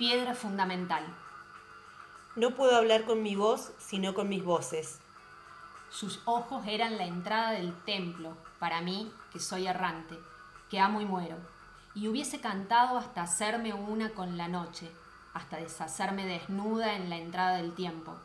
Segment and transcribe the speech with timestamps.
[0.00, 1.04] piedra fundamental.
[2.34, 4.98] No puedo hablar con mi voz, sino con mis voces.
[5.90, 10.14] Sus ojos eran la entrada del templo, para mí, que soy errante,
[10.70, 11.36] que amo y muero,
[11.94, 14.90] y hubiese cantado hasta hacerme una con la noche,
[15.34, 18.16] hasta deshacerme desnuda en la entrada del tiempo.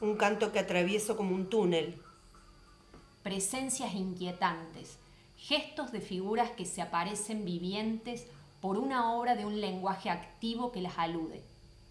[0.00, 1.98] Un canto que atravieso como un túnel.
[3.22, 4.98] Presencias inquietantes,
[5.34, 8.26] gestos de figuras que se aparecen vivientes
[8.60, 11.42] por una obra de un lenguaje activo que las alude,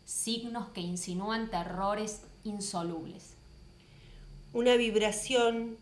[0.06, 3.34] signos que insinúan terrores insolubles.
[4.54, 5.78] Una vibración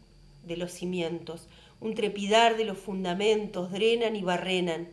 [0.46, 1.48] de los cimientos,
[1.80, 4.88] un trepidar de los fundamentos, drenan y barrenan,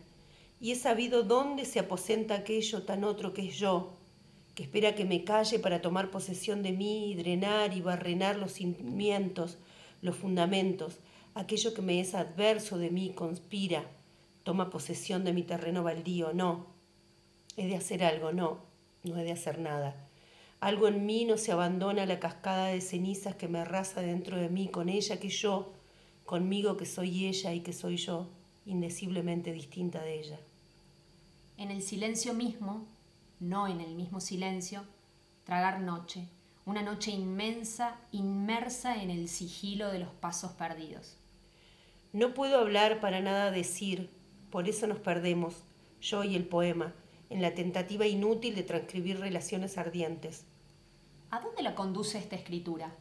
[0.61, 3.93] y he sabido dónde se aposenta aquello tan otro que es yo,
[4.53, 8.53] que espera que me calle para tomar posesión de mí y drenar y barrenar los
[8.53, 9.57] cimientos,
[10.01, 10.97] los fundamentos,
[11.33, 13.83] aquello que me es adverso de mí conspira,
[14.45, 16.67] toma posesión de mi terreno baldío, no.
[17.57, 18.59] He de hacer algo, no,
[19.03, 19.95] no he de hacer nada.
[20.59, 24.37] Algo en mí no se abandona a la cascada de cenizas que me arrasa dentro
[24.37, 25.73] de mí, con ella que yo,
[26.25, 28.29] conmigo que soy ella y que soy yo,
[28.67, 30.39] indeciblemente distinta de ella.
[31.57, 32.85] En el silencio mismo,
[33.39, 34.83] no en el mismo silencio,
[35.43, 36.27] tragar noche,
[36.67, 41.17] una noche inmensa, inmersa en el sigilo de los pasos perdidos.
[42.13, 44.09] No puedo hablar para nada decir,
[44.55, 45.65] por eso nos perdemos,
[45.99, 46.93] yo y el poema,
[47.29, 50.45] en la tentativa inútil de transcribir relaciones ardientes.
[51.29, 52.95] ¿A dónde la conduce esta escritura?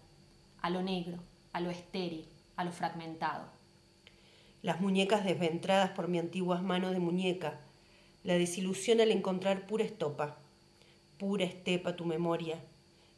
[0.63, 1.19] A lo negro,
[1.53, 3.45] a lo estéril, a lo fragmentado.
[4.63, 7.61] Las muñecas desventradas por mi antigua mano de muñeca,
[8.25, 10.39] la desilusión al encontrar pura estopa,
[11.21, 12.59] pura estepa tu memoria,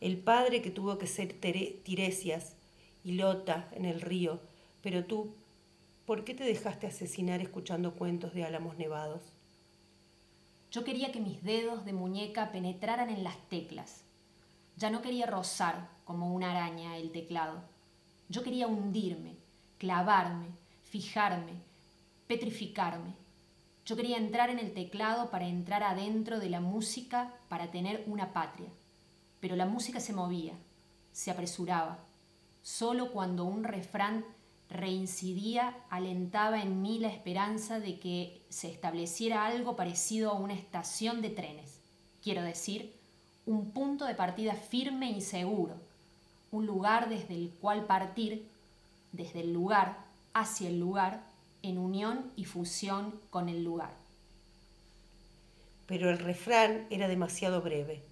[0.03, 2.53] el padre que tuvo que ser Tiresias
[3.03, 4.41] y Lota en el río,
[4.83, 5.33] pero tú
[6.06, 9.22] ¿Por qué te dejaste asesinar escuchando cuentos de álamos nevados?
[10.71, 14.03] Yo quería que mis dedos de muñeca penetraran en las teclas.
[14.77, 17.61] Ya no quería rozar como una araña el teclado.
[18.28, 19.34] Yo quería hundirme,
[19.78, 20.47] clavarme,
[20.84, 21.55] fijarme,
[22.28, 23.12] petrificarme.
[23.84, 28.33] Yo quería entrar en el teclado para entrar adentro de la música para tener una
[28.33, 28.69] patria.
[29.41, 30.53] Pero la música se movía,
[31.11, 31.99] se apresuraba.
[32.62, 34.25] Solo cuando un refrán
[34.69, 41.22] reincidía, alentaba en mí la esperanza de que se estableciera algo parecido a una estación
[41.22, 41.81] de trenes,
[42.22, 42.93] quiero decir,
[43.47, 45.75] un punto de partida firme y seguro,
[46.50, 48.49] un lugar desde el cual partir,
[49.12, 49.99] desde el lugar
[50.34, 51.22] hacia el lugar,
[51.62, 53.93] en unión y fusión con el lugar.
[55.87, 58.03] Pero el refrán era demasiado breve,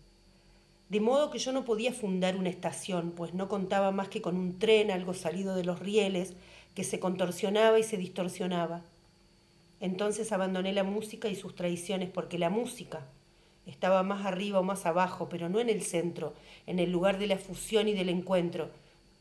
[0.88, 4.36] de modo que yo no podía fundar una estación, pues no contaba más que con
[4.36, 6.34] un tren algo salido de los rieles
[6.74, 8.82] que se contorsionaba y se distorsionaba.
[9.80, 13.06] Entonces abandoné la música y sus tradiciones porque la música
[13.66, 16.34] estaba más arriba o más abajo, pero no en el centro,
[16.66, 18.68] en el lugar de la fusión y del encuentro.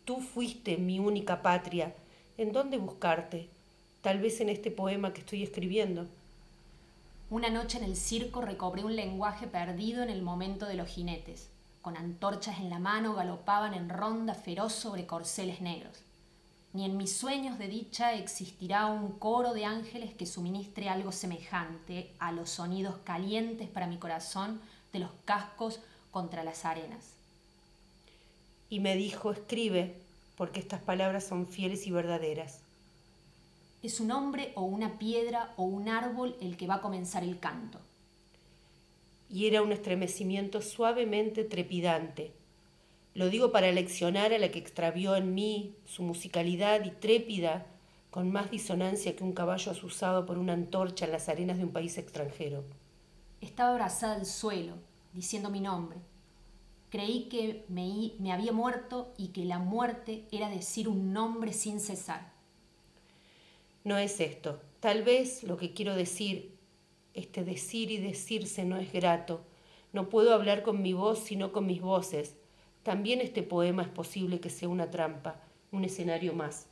[0.05, 1.95] Tú fuiste mi única patria.
[2.37, 3.47] ¿En dónde buscarte?
[4.01, 6.07] Tal vez en este poema que estoy escribiendo.
[7.29, 11.52] Una noche en el circo recobré un lenguaje perdido en el momento de los jinetes.
[11.83, 16.01] Con antorchas en la mano galopaban en ronda feroz sobre corceles negros
[16.73, 22.11] ni en mis sueños de dicha existirá un coro de ángeles que suministre algo semejante
[22.17, 24.59] a los sonidos calientes para mi corazón
[24.91, 25.79] de los cascos
[26.09, 27.13] contra las arenas.
[28.69, 29.95] Y me dijo, escribe,
[30.35, 32.59] porque estas palabras son fieles y verdaderas.
[33.83, 37.39] Es un hombre o una piedra o un árbol el que va a comenzar el
[37.39, 37.77] canto.
[39.29, 42.33] Y era un estremecimiento suavemente trepidante
[43.15, 47.67] lo digo para leccionar a la que extravió en mí su musicalidad y trépida,
[48.09, 51.71] con más disonancia que un caballo asusado por una antorcha en las arenas de un
[51.71, 52.63] país extranjero.
[53.41, 54.73] Estaba abrazada al suelo,
[55.13, 55.97] diciendo mi nombre.
[56.89, 61.79] Creí que me, me había muerto y que la muerte era decir un nombre sin
[61.79, 62.31] cesar.
[63.83, 64.59] No es esto.
[64.79, 66.52] Tal vez lo que quiero decir,
[67.13, 69.41] este decir y decirse no es grato.
[69.91, 72.35] No puedo hablar con mi voz sino con mis voces
[72.83, 75.37] también este poema es posible que sea una trampa,
[75.71, 76.67] un escenario más.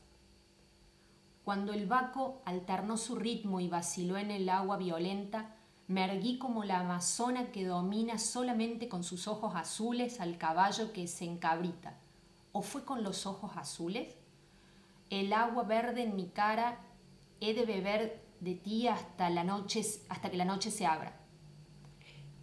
[1.45, 5.55] Cuando el Baco alternó su ritmo y vaciló en el agua violenta,
[5.88, 11.07] me erguí como la amazona que domina solamente con sus ojos azules al caballo que
[11.07, 11.97] se encabrita.
[12.51, 14.13] ¿O fue con los ojos azules?
[15.09, 16.77] El agua verde en mi cara
[17.39, 21.17] he de beber de ti hasta, la noche, hasta que la noche se abra.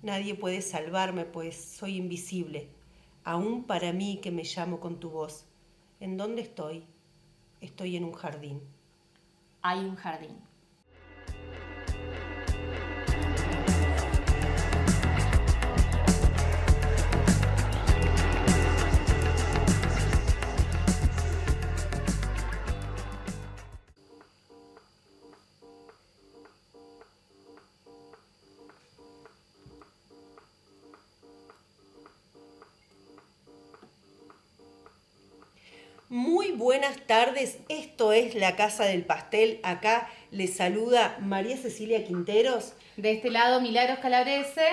[0.02, 2.70] Nadie puede salvarme, pues soy invisible
[3.28, 5.44] aún para mí que me llamo con tu voz.
[6.00, 6.86] ¿En dónde estoy?
[7.60, 8.62] Estoy en un jardín.
[9.60, 10.47] Hay un jardín.
[36.58, 37.58] Buenas tardes.
[37.68, 39.60] Esto es La Casa del Pastel.
[39.62, 42.72] Acá les saluda María Cecilia Quinteros.
[42.96, 44.66] De este lado, Milagros Calabrese.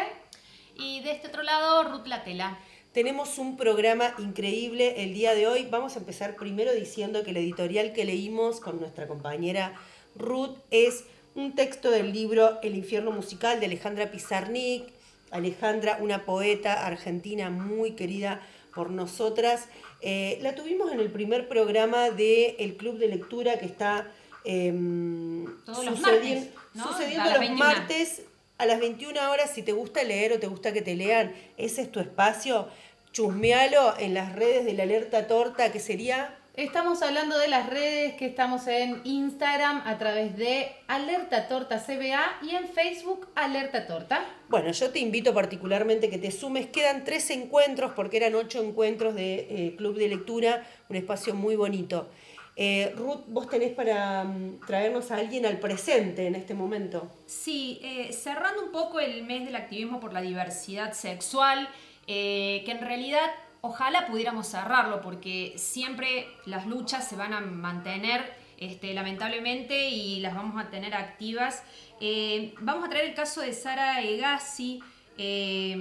[0.76, 2.58] Y de este otro lado, Ruth Latela.
[2.92, 5.68] Tenemos un programa increíble el día de hoy.
[5.70, 9.74] Vamos a empezar primero diciendo que el editorial que leímos con nuestra compañera
[10.16, 11.06] Ruth es
[11.36, 14.92] un texto del libro El infierno musical de Alejandra Pizarnik.
[15.32, 18.42] Alejandra, una poeta argentina muy querida
[18.74, 19.68] por nosotras.
[20.08, 24.08] Eh, la tuvimos en el primer programa del Club de Lectura que está
[24.44, 28.22] em, sucediendo, los martes
[28.60, 29.50] a las 21 horas.
[29.56, 32.68] Si te gusta leer o te gusta que te lean, ese es tu espacio.
[33.14, 38.14] Chusmealo en las redes de la Alerta Torta, que sería Estamos hablando de las redes
[38.14, 44.26] que estamos en Instagram a través de Alerta Torta CBA y en Facebook Alerta Torta.
[44.48, 46.68] Bueno, yo te invito particularmente que te sumes.
[46.68, 51.58] Quedan tres encuentros porque eran ocho encuentros de eh, Club de Lectura, un espacio muy
[51.58, 52.08] bonito.
[52.56, 57.12] Eh, Ruth, vos tenés para mm, traernos a alguien al presente en este momento.
[57.26, 61.68] Sí, eh, cerrando un poco el mes del activismo por la diversidad sexual,
[62.08, 63.32] que en realidad
[63.66, 70.36] ojalá pudiéramos cerrarlo porque siempre las luchas se van a mantener este, lamentablemente y las
[70.36, 71.64] vamos a tener activas.
[72.00, 74.82] Eh, vamos a traer el caso de Sara Egassi,
[75.18, 75.78] eh,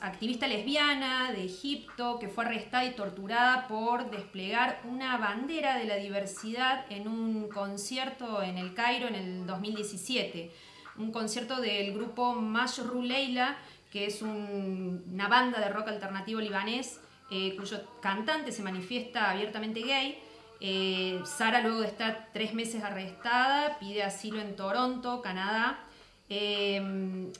[0.00, 5.96] activista lesbiana de Egipto, que fue arrestada y torturada por desplegar una bandera de la
[5.96, 10.50] diversidad en un concierto en el Cairo en el 2017.
[10.96, 13.56] Un concierto del grupo Mashru Leila,
[13.92, 17.00] que es una banda de rock alternativo libanés
[17.30, 20.18] eh, cuyo cantante se manifiesta abiertamente gay.
[20.60, 25.84] Eh, Sara, luego de estar tres meses arrestada, pide asilo en Toronto, Canadá.
[26.30, 27.30] Eh,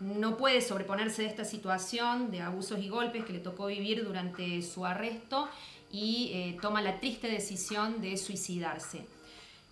[0.00, 4.60] no puede sobreponerse de esta situación de abusos y golpes que le tocó vivir durante
[4.62, 5.48] su arresto
[5.90, 9.06] y toma la triste decisión de suicidarse.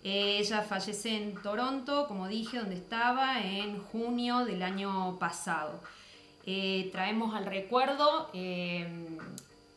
[0.01, 5.81] ella fallece en Toronto, como dije, donde estaba en junio del año pasado.
[6.93, 8.31] traemos al recuerdo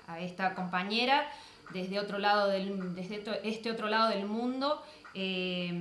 [0.06, 1.28] a esta compañera
[1.72, 4.82] desde, otro lado del, desde este otro lado del mundo
[5.14, 5.72] eh,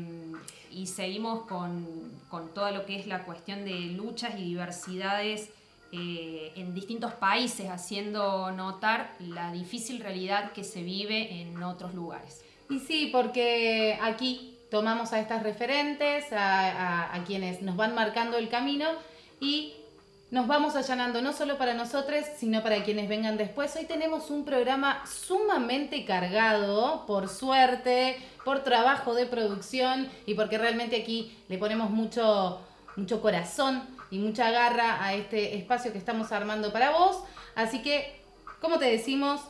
[0.72, 5.50] y seguimos con, con, todo lo que es la cuestión de luchas y diversidades
[5.92, 12.44] eh, en distintos países, haciendo notar la difícil realidad que se vive en otros lugares.
[12.70, 18.50] Y sí, porque aquí tomamos a estas referentes, a, a quienes nos van marcando el
[18.50, 18.88] camino
[19.40, 19.74] y
[20.32, 23.76] nos vamos allanando no solo para nosotros, sino para quienes vengan después.
[23.76, 31.00] Hoy tenemos un programa sumamente cargado, por suerte, por trabajo de producción y porque realmente
[31.02, 32.60] aquí le ponemos mucho,
[32.96, 37.20] mucho corazón y mucha garra a este espacio que estamos armando para vos.
[37.54, 38.20] Así que,
[38.60, 39.42] como te decimos,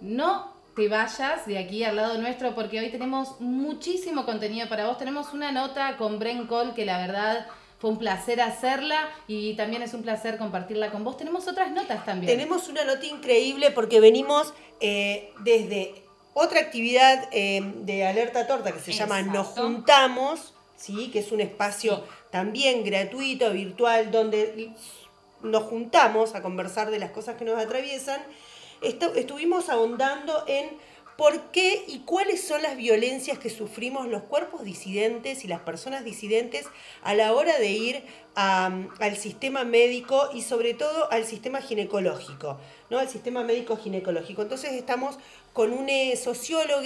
[0.00, 4.96] no te vayas de aquí al lado nuestro porque hoy tenemos muchísimo contenido para vos.
[4.96, 7.46] Tenemos una nota con Bren Cole que la verdad
[7.80, 11.16] fue un placer hacerla y también es un placer compartirla con vos.
[11.16, 12.30] Tenemos otras notas también.
[12.30, 15.94] Tenemos una nota increíble porque venimos eh, desde
[16.34, 21.10] otra actividad eh, de Alerta Torta que se llama Nos Juntamos, ¿sí?
[21.10, 24.72] que es un espacio también gratuito, virtual, donde
[25.42, 28.20] nos juntamos a conversar de las cosas que nos atraviesan.
[28.82, 30.68] estuvimos ahondando en
[31.20, 36.02] por qué y cuáles son las violencias que sufrimos los cuerpos disidentes y las personas
[36.02, 36.64] disidentes
[37.02, 38.02] a la hora de ir
[38.34, 42.58] al sistema médico y sobre todo al sistema ginecológico,
[42.88, 42.98] ¿no?
[42.98, 44.40] Al sistema médico ginecológico.
[44.40, 45.18] Entonces estamos
[45.52, 46.80] con un eh, sociólogo,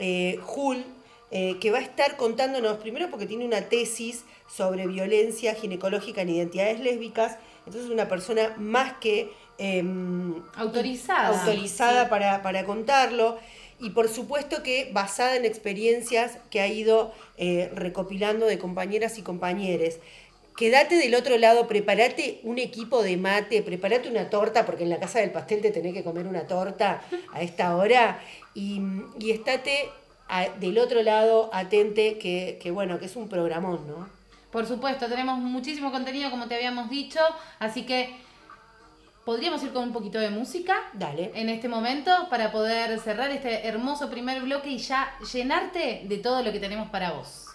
[0.00, 0.84] eh, Jul,
[1.30, 6.30] eh, que va a estar contándonos, primero porque tiene una tesis sobre violencia ginecológica en
[6.30, 13.38] identidades lésbicas, entonces una persona más que em, autorizada, autorizada para, para contarlo
[13.80, 19.22] y por supuesto que basada en experiencias que ha ido eh, recopilando de compañeras y
[19.22, 19.94] compañeros.
[20.56, 25.00] Quédate del otro lado, prepárate un equipo de mate, prepárate una torta, porque en la
[25.00, 28.20] casa del pastel te tenés que comer una torta a esta hora,
[28.54, 28.82] y,
[29.30, 29.88] estate
[30.58, 34.08] del otro lado atente, que, que bueno, que es un programón, ¿no?
[34.52, 37.20] Por supuesto, tenemos muchísimo contenido, como te habíamos dicho,
[37.58, 38.14] así que
[39.30, 40.74] podríamos ir con un poquito de música.
[40.92, 41.30] Dale.
[41.36, 46.42] En este momento para poder cerrar este hermoso primer bloque y ya llenarte de todo
[46.42, 47.49] lo que tenemos para vos.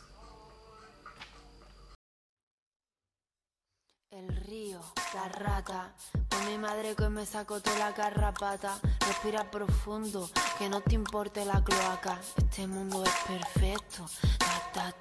[4.15, 4.79] El río,
[5.13, 5.91] la rata,
[6.29, 8.79] con mi madre que me sacó toda la carrapata.
[9.05, 12.17] Respira profundo, que no te importe la cloaca.
[12.38, 14.05] Este mundo es perfecto,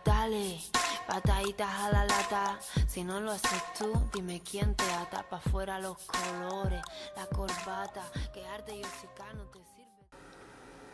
[0.04, 0.59] dale.
[1.06, 5.78] Pataditas a la lata, si no lo haces tú, dime quién te ata pa' fuera
[5.78, 6.83] los colores,
[7.14, 8.02] la corbata,
[8.33, 9.87] que arte y no te sirve.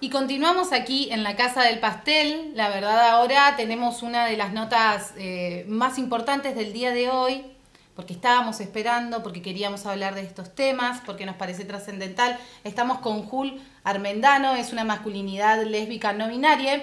[0.01, 2.53] Y continuamos aquí en la Casa del Pastel.
[2.55, 7.57] La verdad ahora tenemos una de las notas eh, más importantes del día de hoy,
[8.01, 12.39] porque estábamos esperando, porque queríamos hablar de estos temas, porque nos parece trascendental.
[12.65, 16.83] Estamos con Jul Armendano, es una masculinidad lésbica no binaria.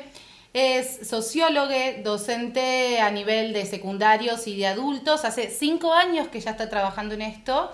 [0.54, 5.26] Es sociólogo, docente a nivel de secundarios y de adultos.
[5.26, 7.72] Hace cinco años que ya está trabajando en esto.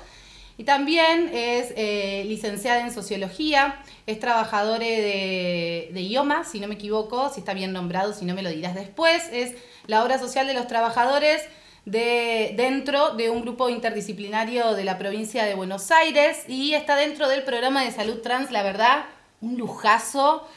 [0.58, 6.76] Y también es eh, licenciada en sociología, es trabajadora de, de IOMA, si no me
[6.76, 9.22] equivoco, si está bien nombrado, si no me lo dirás después.
[9.34, 9.52] Es
[9.86, 11.42] la obra social de los trabajadores
[11.86, 17.28] de, dentro de un grupo interdisciplinario de la provincia de Buenos Aires y está dentro
[17.28, 19.06] del programa de salud trans, la verdad,
[19.42, 20.48] un lujazo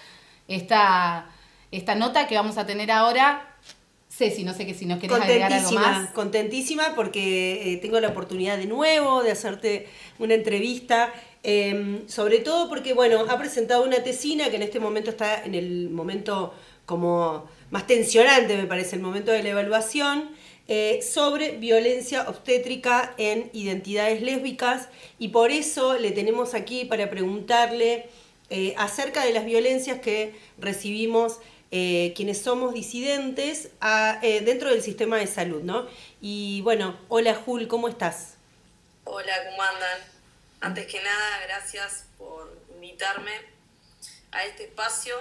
[0.49, 1.26] esta,
[1.73, 3.56] esta nota que vamos a tener ahora
[4.16, 6.11] Ceci, no sé que si nos querés agregar algo más.
[6.11, 12.71] Contentísima porque eh, tengo la oportunidad de nuevo de hacerte una entrevista, em, sobre todo
[12.71, 16.54] porque, bueno, ha presentado una tesina que en este momento está en el momento
[16.87, 20.30] como más tensionante, me parece, el momento de la evaluación,
[20.68, 28.08] eh, sobre violencia obstétrica en identidades lésbicas y por eso le tenemos aquí para preguntarle
[28.50, 31.38] eh, acerca de las violencias que recibimos
[31.70, 33.70] eh, quienes somos disidentes
[34.23, 35.87] dentro del sistema de salud, ¿no?
[36.20, 38.35] Y bueno, hola Jul, ¿cómo estás?
[39.04, 40.00] Hola, ¿cómo andan?
[40.61, 43.32] Antes que nada, gracias por invitarme
[44.32, 45.16] a este espacio.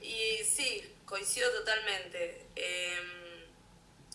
[0.00, 2.46] Y sí, coincido totalmente.
[2.54, 3.19] Em,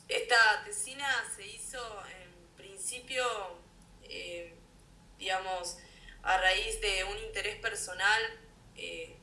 [0.07, 3.23] esta tesina se hizo en principio,
[4.03, 4.53] em,
[5.17, 5.77] digamos,
[6.23, 8.21] a raíz de un interés personal.
[8.75, 9.15] Eh,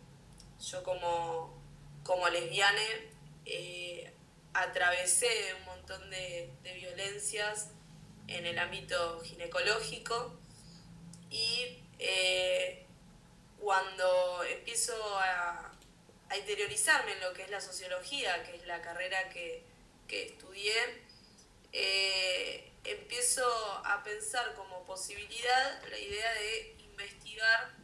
[0.60, 1.62] yo como
[2.04, 2.80] como lesbiana
[3.46, 4.12] eh,
[4.54, 7.68] atravesé un montón de, violencias
[8.28, 10.36] en el ámbito ginecológico
[11.30, 12.84] y eh,
[13.58, 15.68] cuando empiezo a,
[16.36, 19.62] interiorizarme en lo que es la sociología, que es la carrera que,
[20.09, 20.75] estudié,
[21.73, 23.47] eh, empiezo
[23.85, 27.75] a pensar como posibilidad la idea de investigar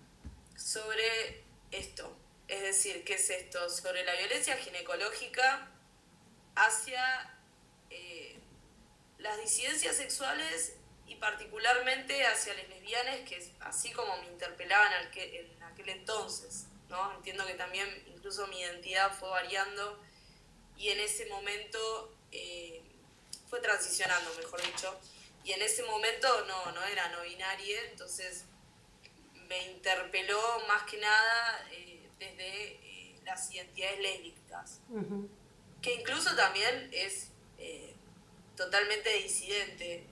[0.56, 2.16] sobre esto,
[2.48, 3.68] es decir, ¿qué es esto?
[3.70, 5.70] Sobre la violencia ginecológica
[6.54, 7.38] hacia
[7.90, 8.38] eh,
[9.18, 10.74] las disidencias sexuales
[11.06, 17.14] y particularmente hacia las lesbianas, que así como me interpelaban en aquel entonces, ¿no?
[17.14, 20.02] Entiendo que también incluso mi identidad fue variando
[20.78, 22.80] y en ese momento eh,
[23.50, 24.98] fue transicionando, mejor dicho,
[25.44, 28.44] y en ese momento no, no era no binaria, entonces
[29.48, 31.68] me interpeló más que nada...
[31.72, 34.80] Eh, desde eh, las identidades lésbicas,
[35.80, 37.28] que incluso también es
[38.56, 40.04] totalmente disidente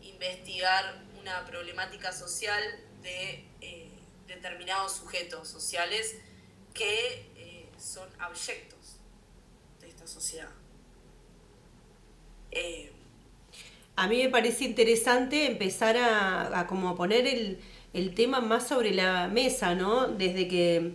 [0.00, 2.62] investigar una problemática social
[3.02, 3.44] de
[4.26, 6.14] determinados sujetos sociales
[6.72, 8.77] que son abyectos
[10.08, 10.48] de sociedad.
[13.96, 17.58] a mí me parece interesante empezar a, como poner el,
[17.92, 20.08] el tema más sobre la mesa, ¿no?
[20.08, 20.94] Desde que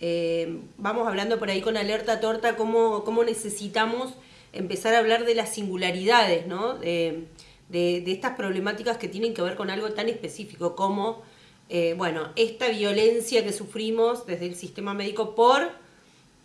[0.00, 4.12] eh, vamos hablando por ahí con alerta torta cómo, cómo necesitamos
[4.52, 6.74] empezar a hablar de las singularidades, ¿no?
[6.74, 7.26] De,
[7.70, 11.22] estas problemáticas que tienen que ver con algo tan específico como,
[11.68, 15.72] eh, bueno, esta violencia que sufrimos desde el sistema médico por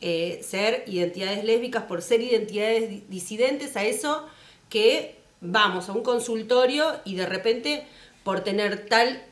[0.02, 4.28] eh, ser identidades lésbicas, por ser identidades disidentes, a eso
[4.70, 7.86] que vamos a un consultorio y de repente
[8.24, 9.24] por tener tal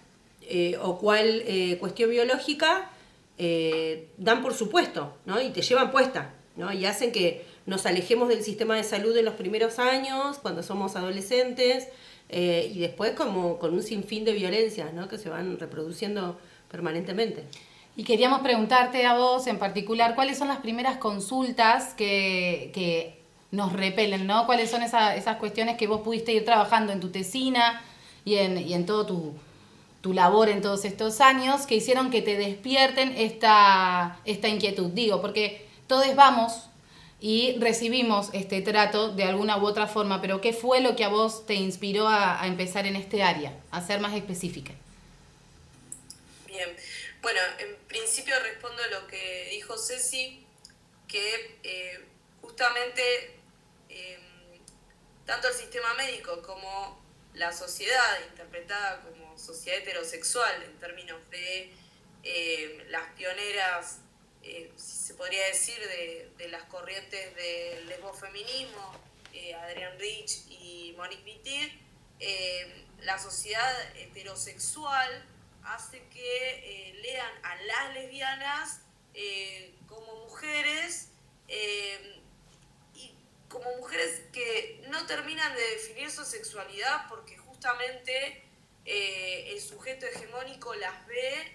[0.79, 1.43] o cual
[1.77, 2.89] cuestión biológica,
[3.39, 5.39] eh, dan por supuesto, ¿no?
[5.39, 6.73] Y te llevan puesta, ¿no?
[6.73, 10.95] Y hacen que nos alejemos del sistema de salud en los primeros años, cuando somos
[10.95, 11.87] adolescentes,
[12.29, 15.07] eh, y después como con un sinfín de violencias, ¿no?
[15.07, 17.43] Que se van reproduciendo permanentemente.
[17.97, 23.73] Y queríamos preguntarte a vos en particular, ¿cuáles son las primeras consultas que, que nos
[23.73, 24.45] repelen, ¿no?
[24.45, 27.81] ¿Cuáles son esas cuestiones que vos pudiste ir trabajando en tu tesina
[28.23, 29.33] y en, y en todo tu,
[30.01, 34.91] tu labor en todos estos años que hicieron que te despierten esta, esta inquietud.
[34.91, 36.69] Digo, porque todos vamos
[37.19, 41.09] y recibimos este trato de alguna u otra forma, pero ¿qué fue lo que a
[41.09, 44.73] vos te inspiró a, empezar en este área, a ser más específica?
[46.45, 46.69] Bien,
[47.21, 50.45] bueno, en principio respondo a lo que dijo Ceci,
[51.07, 52.05] que eh,
[52.41, 53.35] justamente
[53.89, 54.21] em,
[55.25, 61.73] tanto el sistema médico como la sociedad, interpretada como sociedad heterosexual en términos de
[62.23, 63.99] eh, las pioneras,
[64.43, 68.93] eh, se podría decir, de, las corrientes del lesbofeminismo,
[69.33, 71.81] eh, Adrián Rich y Monique Wittig,
[73.01, 75.25] la sociedad heterosexual
[75.73, 78.81] hace que lean a las lesbianas
[79.13, 81.09] eh, como mujeres
[81.47, 82.21] eh,
[82.93, 83.15] y
[83.49, 88.43] como mujeres que no terminan de definir su sexualidad porque justamente
[88.85, 91.53] eh, el sujeto hegemónico las ve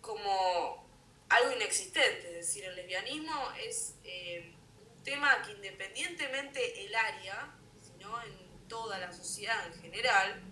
[0.00, 0.84] como
[1.28, 8.68] algo inexistente, es decir, el lesbianismo es un tema que independientemente el área, sino en
[8.68, 10.51] toda la sociedad en general,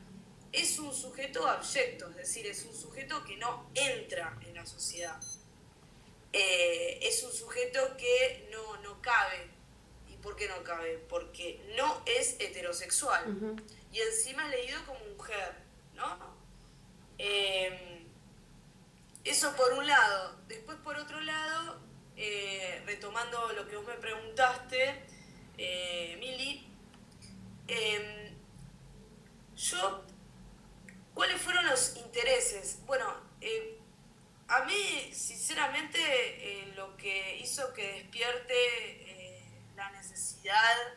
[0.52, 5.20] es un sujeto abyecto, es decir, es un sujeto que no entra en la sociedad.
[6.32, 9.48] Eh, es un sujeto que no, no cabe.
[10.08, 10.98] ¿Y por qué no cabe?
[11.08, 13.56] Porque no es heterosexual.
[13.92, 15.54] Y encima es leído como mujer,
[15.94, 16.18] ¿no?
[17.18, 18.06] Em,
[19.24, 20.36] eso por un lado.
[20.48, 21.80] Después por otro lado,
[22.16, 25.04] eh, retomando lo que vos me preguntaste,
[25.58, 26.66] eh, Mili,
[29.56, 30.04] yo
[31.20, 32.78] ¿Cuáles fueron los intereses?
[32.86, 33.78] Bueno, eh,
[34.48, 39.44] a mí, sinceramente, eh, lo que hizo que despierte eh,
[39.76, 40.94] la necesidad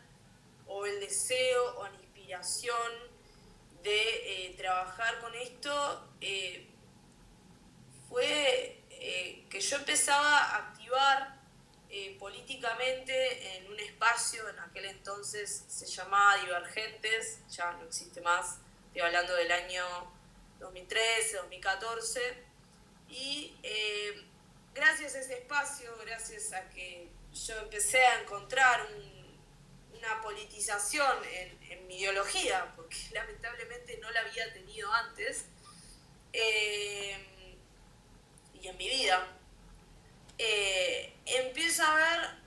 [0.65, 2.89] o el deseo o la inspiración
[3.83, 6.09] de trabajar con esto
[8.07, 8.79] fue
[9.49, 11.37] que yo empezaba a activar
[12.17, 19.01] políticamente en un espacio, en aquel entonces se llamaba Divergentes, ya no existe más, estoy
[19.01, 20.12] hablando del año
[20.63, 22.43] 2013, 2014,
[23.09, 24.25] y eh,
[24.73, 28.87] gracias a ese espacio, gracias a que yo empecé a encontrar
[29.93, 35.45] una politización en, mi ideología, porque lamentablemente no la había tenido antes,
[36.31, 37.17] eh,
[38.53, 39.27] y en mi vida,
[40.37, 42.43] eh, empiezo a ver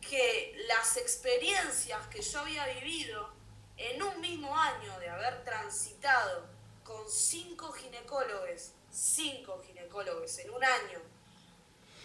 [0.00, 3.34] que las experiencias que yo había vivido
[3.76, 6.59] en un mismo año de haber transitado
[6.90, 11.00] con cinco ginecólogos, cinco ginecólogos en un año,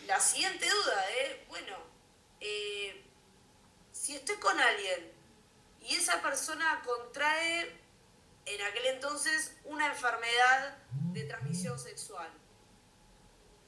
[0.06, 1.76] la siguiente duda es, bueno,
[2.40, 3.04] eh,
[3.92, 5.12] si estoy con alguien
[5.82, 7.82] y esa persona contrae
[8.46, 10.78] en aquel entonces una enfermedad
[11.14, 12.32] de transmisión sexual,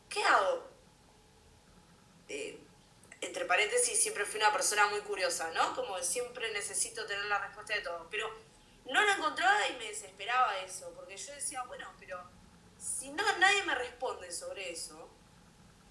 [0.09, 0.69] ¿qué hago?
[2.29, 2.59] Eh,
[3.21, 5.73] entre paréntesis, siempre fui una persona muy curiosa, ¿no?
[5.73, 8.07] Como siempre necesito tener la respuesta de todo.
[8.11, 8.29] Pero
[8.91, 12.23] no lo encontraba y me desesperaba eso, porque yo decía, bueno, pero
[12.77, 15.09] si no nadie me responde sobre eso,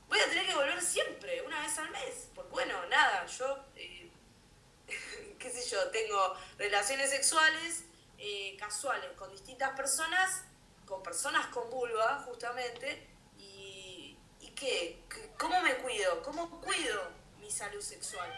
[0.08, 2.28] voy a tener que volver siempre, una vez al mes.
[2.34, 4.10] Porque bueno, nada, yo, eh,
[5.38, 7.84] qué sé yo, tengo relaciones sexuales
[8.18, 10.44] eh, casuales con distintas personas,
[10.86, 13.06] con personas con vulva, justamente,
[13.38, 15.02] y, y qué,
[15.38, 16.22] ¿cómo me cuido?
[16.22, 18.32] ¿Cómo cuido mi salud sexual?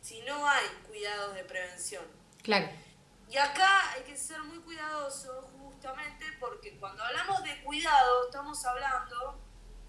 [0.00, 2.04] Si no hay cuidados de prevención.
[2.42, 2.68] Claro.
[3.32, 9.40] Y acá hay que ser muy cuidadoso justamente porque cuando hablamos de cuidado estamos hablando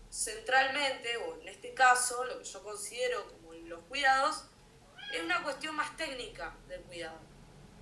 [0.10, 4.45] centralmente, o en este caso, lo que yo considero como los cuidados,
[5.12, 7.19] es una cuestión más técnica del cuidado,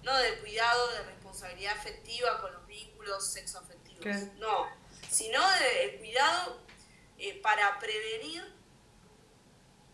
[0.01, 4.67] no del cuidado de responsabilidad afectiva con los vínculos sexoafectivos, no,
[5.11, 6.59] sino del cuidado
[7.19, 8.51] eh, para prevenir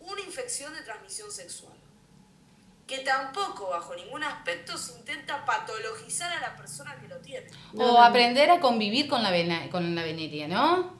[0.00, 1.77] una infección de transmisión sexual
[2.88, 7.46] que tampoco bajo ningún aspecto se intenta patologizar a la persona que lo tiene.
[7.76, 9.30] o aprender a convivir con la,
[9.70, 10.96] con la veneria, ¿no?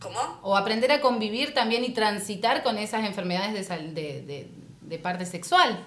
[0.00, 0.20] ¿Cómo?
[0.42, 4.48] O aprender a convivir también y transitar con esas enfermedades de,
[4.82, 5.82] de, parte sexual.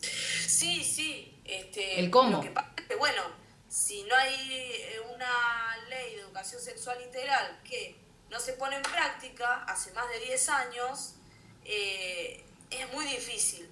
[0.00, 1.32] Sí, sí.
[1.44, 2.32] Este, El cómo.
[2.36, 3.22] Lo que pasa es que, bueno,
[3.68, 7.96] si no hay eh, una ley de educación sexual integral que
[8.30, 11.14] no se pone en práctica hace más de 10 años,
[11.64, 13.68] eh, es muy difícil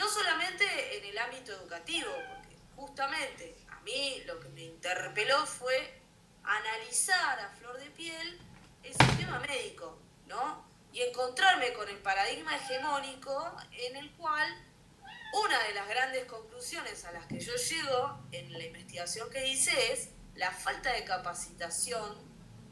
[0.00, 0.64] no solamente
[0.96, 6.00] en el ámbito educativo, porque justamente a mí lo que me interpeló fue
[6.42, 8.40] analizar a flor de piel
[8.82, 10.64] el sistema médico, ¿no?
[10.90, 14.48] Y encontrarme con el paradigma hegemónico en el cual
[15.34, 19.92] una de las grandes conclusiones a las que yo llego en la investigación que hice
[19.92, 22.16] es la falta de capacitación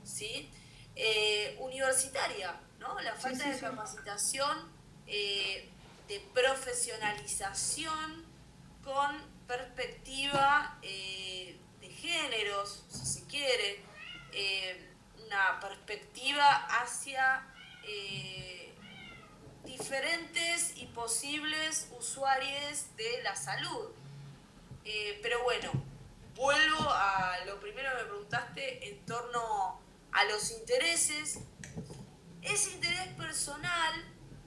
[0.03, 0.51] ¿sí?
[0.97, 2.99] Eh, universitaria, ¿no?
[3.01, 4.73] La falta de capacitación
[5.07, 5.71] eh,
[6.09, 8.27] de profesionalización
[8.83, 13.85] con perspectiva eh, de géneros, si se quiere,
[14.33, 14.91] eh,
[15.27, 17.47] una perspectiva hacia
[17.85, 18.73] eh,
[19.65, 23.91] diferentes y posibles usuarios de la salud.
[25.23, 25.71] pero bueno,
[26.35, 31.41] vuelvo a lo primero que me preguntaste en torno a los intereses.
[32.41, 33.93] Ese interés personal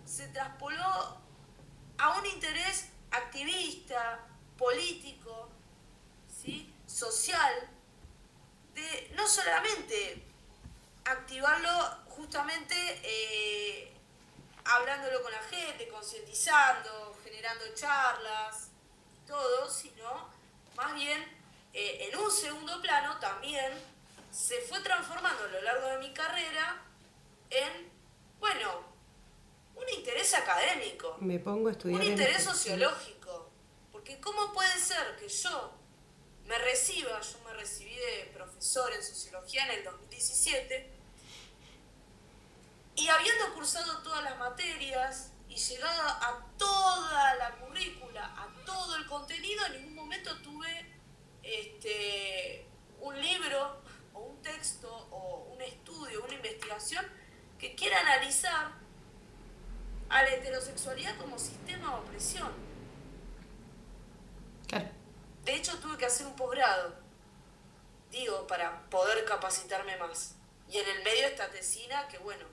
[0.05, 1.20] se traspoló
[2.01, 4.19] a un interés activista,
[4.57, 5.49] político,
[6.27, 6.73] ¿sí?
[6.87, 7.69] social,
[8.73, 10.23] de no solamente
[11.05, 11.69] activarlo
[12.09, 13.93] justamente eh,
[14.65, 18.69] hablándolo con la gente, concientizando, generando charlas,
[19.27, 20.27] todo, sino
[20.75, 21.21] más bien
[21.71, 23.71] eh, en un segundo plano también
[24.31, 26.81] se fue transformando a lo largo de mi carrera
[27.51, 27.91] en,
[28.39, 28.90] bueno,
[29.81, 31.17] un interés académico.
[31.19, 31.99] Me pongo a estudiar.
[31.99, 33.49] Un interés sociológico.
[33.91, 35.73] Porque ¿cómo puede ser que yo
[36.45, 40.91] me reciba, yo me recibí de profesor en sociología en el 2017,
[42.95, 49.05] y habiendo cursado todas las materias y llegado a toda la currícula, a todo el
[49.05, 50.85] contenido, en ningún momento tuve
[51.41, 52.65] este,
[52.99, 53.81] un libro
[54.13, 57.05] o un texto o un estudio, una investigación
[57.57, 58.80] que quiera analizar
[60.11, 62.71] a la heterosexualidad como sistema de opresión.
[65.45, 66.93] De hecho, tuve que hacer un posgrado,
[68.11, 70.35] digo, para poder capacitarme más.
[70.69, 72.45] Y en el medio esta tesina que, bueno,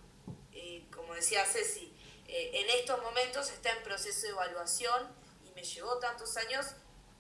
[0.53, 1.93] eh, como decía Ceci,
[2.27, 5.07] eh, en estos momentos está en proceso de evaluación
[5.47, 6.67] y me llevó tantos años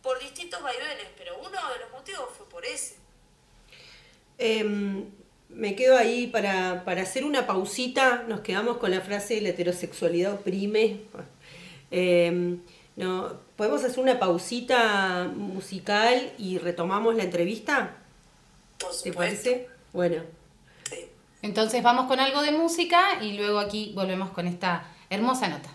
[0.03, 2.96] por distintos vaivenes, pero uno de los motivos fue por ese.
[4.38, 5.11] Em,
[5.49, 11.01] me quedo ahí para, hacer una pausita, nos quedamos con la frase la heterosexualidad oprime.
[11.91, 12.61] Em,
[12.97, 17.97] no, ¿Podemos hacer una pausita musical y retomamos la entrevista?
[18.79, 19.69] Por ¿Te parece?
[19.93, 20.23] Bueno.
[21.43, 25.71] Entonces vamos con algo de música y luego aquí volvemos con esta hermosa nota.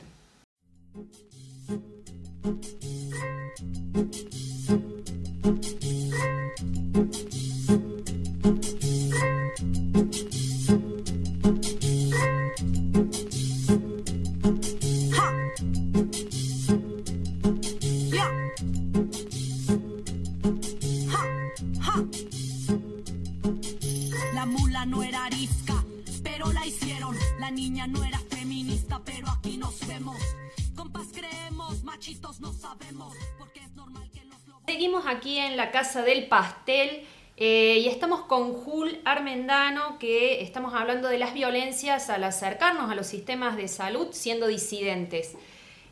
[35.05, 37.03] Aquí en la Casa del Pastel
[37.37, 42.95] eh, y estamos con Jul Armendano, que estamos hablando de las violencias al acercarnos a
[42.95, 45.33] los sistemas de salud siendo disidentes.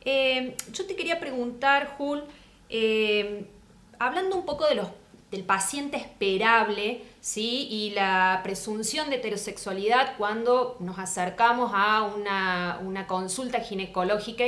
[0.05, 2.23] Eh, yo te quería preguntar, Jul,
[2.69, 3.45] eh,
[3.99, 4.87] hablando un poco de los,
[5.31, 7.67] del paciente esperable ¿sí?
[7.69, 14.45] y la presunción de heterosexualidad cuando nos acercamos a una, una consulta ginecológica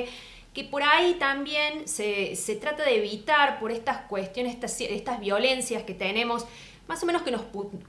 [0.54, 5.96] que por ahí también se, trata de evitar por estas cuestiones, estas, estas violencias que
[5.96, 6.46] tenemos,
[6.88, 7.42] más o menos que nos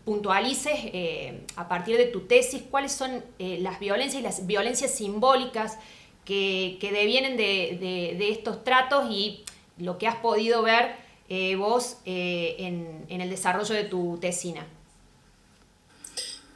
[0.05, 4.94] puntualices eh, a partir de tu tesis cuáles son eh, las violencias y las violencias
[4.94, 5.79] simbólicas
[6.24, 9.44] que, devienen de, estos tratos y
[9.77, 10.96] lo que has podido ver
[11.29, 14.66] eh, vos en, en, el desarrollo de tu tesina.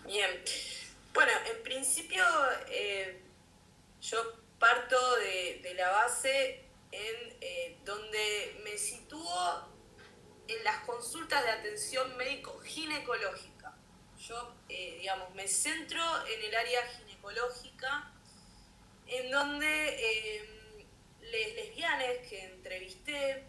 [0.07, 0.31] Bien,
[1.13, 2.23] bueno, en principio
[4.01, 9.69] yo parto de, la base en eh, donde me sitúo
[10.49, 13.75] en las consultas de atención médico ginecológica.
[14.19, 18.13] Yo, eh, digamos, me centro en el área ginecológica,
[19.07, 20.87] en donde eh,
[21.21, 23.45] les lesbianes que entrevisté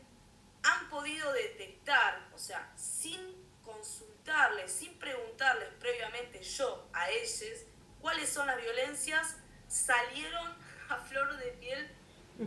[0.63, 3.19] han podido detectar, o sea, sin
[3.63, 7.65] consultarles, sin preguntarles previamente yo a ellos
[8.01, 10.58] cuáles son las violencias, salieron
[10.89, 11.89] a flor de piel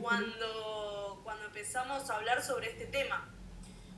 [0.00, 3.28] cuando, cuando empezamos a hablar sobre este tema.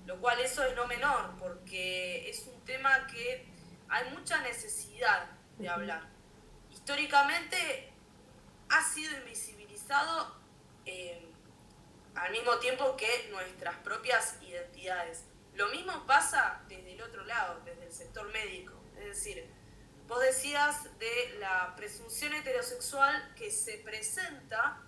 [0.06, 3.46] Lo cual eso es no menor, porque es un tema que
[3.88, 6.02] hay mucha necesidad de hablar.
[6.70, 7.90] Históricamente
[8.68, 10.36] ha sido invisibilizado
[10.84, 11.26] eh,
[12.14, 15.24] al mismo tiempo que nuestras propias identidades.
[15.54, 18.74] Lo mismo pasa desde el otro lado, desde el sector médico.
[18.98, 19.48] Es decir,
[20.06, 24.82] Vos decías de la presunción heterosexual que se presenta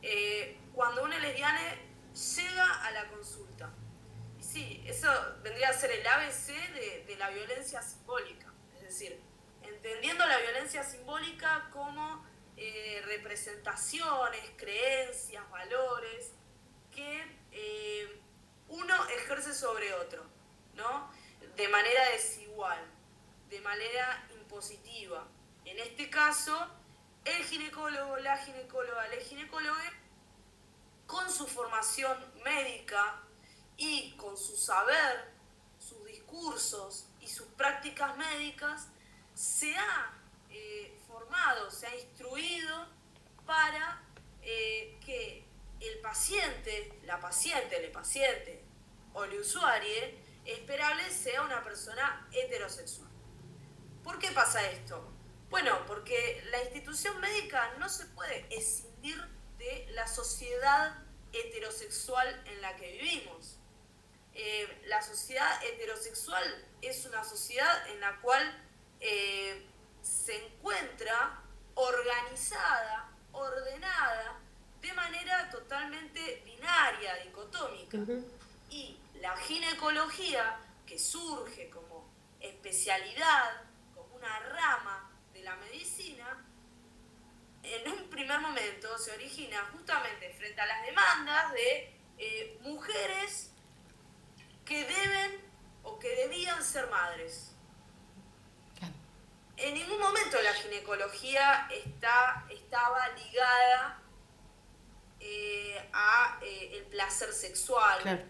[0.00, 1.60] eh, cuando una lesbiana
[2.36, 3.72] llega a la consulta.
[4.38, 5.08] Y sí, eso
[5.42, 6.52] vendría a ser el ABC
[7.06, 8.52] de, la violencia simbólica.
[8.76, 9.20] Es decir,
[9.62, 12.24] entendiendo la violencia simbólica como
[12.56, 16.32] eh, representaciones, creencias, valores
[16.94, 18.20] que eh,
[18.68, 20.24] uno ejerce sobre otro,
[20.74, 21.10] ¿no?
[21.56, 22.78] De manera desigual,
[23.48, 25.26] de manera positiva.
[25.64, 26.56] En este caso,
[27.24, 29.76] el ginecólogo, la ginecóloga, el ginecólogo,
[31.06, 33.20] con su formación médica
[33.76, 35.32] y con su saber,
[35.78, 38.88] sus discursos y sus prácticas médicas,
[39.34, 40.12] se ha
[40.50, 42.86] eh, formado, se ha instruido
[43.44, 44.02] para
[44.42, 45.44] eh, que
[45.80, 48.62] el paciente, la paciente, el paciente
[49.12, 53.13] o el usuario esperable sea una persona heterosexual.
[54.04, 55.02] ¿Por qué pasa esto?
[55.48, 59.16] Bueno, porque la institución médica no se puede escindir
[59.58, 60.98] de la sociedad
[61.32, 63.56] heterosexual en la que vivimos.
[64.34, 66.44] Eh, la sociedad heterosexual
[66.82, 68.62] es una sociedad en la cual
[69.00, 69.64] eh,
[70.02, 71.40] se encuentra
[71.74, 74.40] organizada, ordenada,
[74.82, 77.98] de manera totalmente binaria, dicotómica.
[78.70, 82.06] Y la ginecología, que surge como
[82.40, 83.62] especialidad,
[84.24, 86.42] una rama de la medicina,
[87.62, 93.50] en un primer momento se origina justamente frente a las demandas de eh, mujeres
[94.64, 95.44] que deben
[95.82, 97.50] o que debían ser madres.
[99.56, 104.02] En ningún momento la ginecología está, estaba ligada
[105.20, 108.28] eh, a eh, el placer sexual,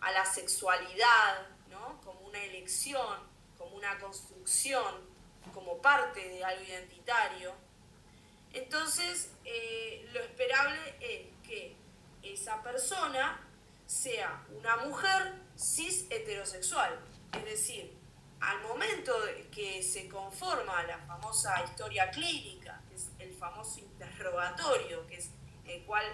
[0.00, 2.00] a la sexualidad, ¿no?
[2.00, 3.31] como una elección,
[3.82, 5.10] una construcción,
[5.52, 7.52] como parte de algo identitario.
[8.52, 11.74] Entonces, eh, lo esperable es que
[12.22, 13.44] esa persona
[13.84, 16.96] sea una mujer cis heterosexual.
[17.32, 17.92] Es decir,
[18.40, 19.12] al momento
[19.50, 25.30] que se conforma la famosa historia clínica, que es el famoso interrogatorio, que es
[25.66, 26.04] el cual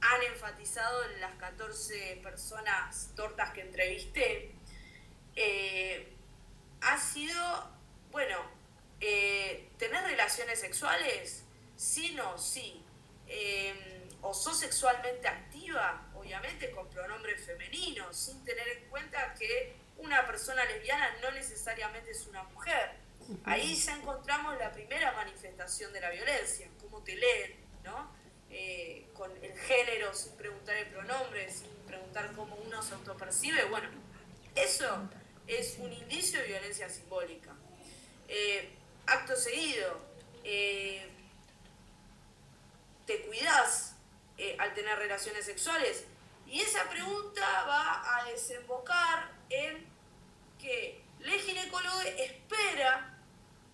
[0.00, 4.54] han enfatizado en las 14 personas tortas que entrevisté,
[5.34, 6.15] eh,
[6.80, 7.70] ha sido,
[8.10, 8.36] bueno,
[9.00, 11.44] eh, tener relaciones sexuales,
[11.76, 12.82] sí, no, sí.
[13.28, 20.26] Eh, o sos sexualmente activa, obviamente con pronombres femeninos, sin tener en cuenta que una
[20.26, 22.92] persona lesbiana no necesariamente es una mujer.
[23.44, 28.10] Ahí ya encontramos la primera manifestación de la violencia, cómo te leen, ¿no?
[28.50, 33.64] Eh, con el género, sin preguntar el pronombre, sin preguntar cómo uno se autopercibe.
[33.64, 33.88] Bueno,
[34.54, 35.08] eso
[35.46, 37.54] es un indicio de violencia simbólica.
[38.28, 38.70] Eh,
[39.06, 40.00] acto seguido,
[40.44, 41.08] eh,
[43.06, 43.94] te cuidas
[44.58, 46.04] al tener relaciones sexuales
[46.46, 49.86] y esa pregunta va a desembocar en
[50.58, 53.18] que la ginecóloga espera,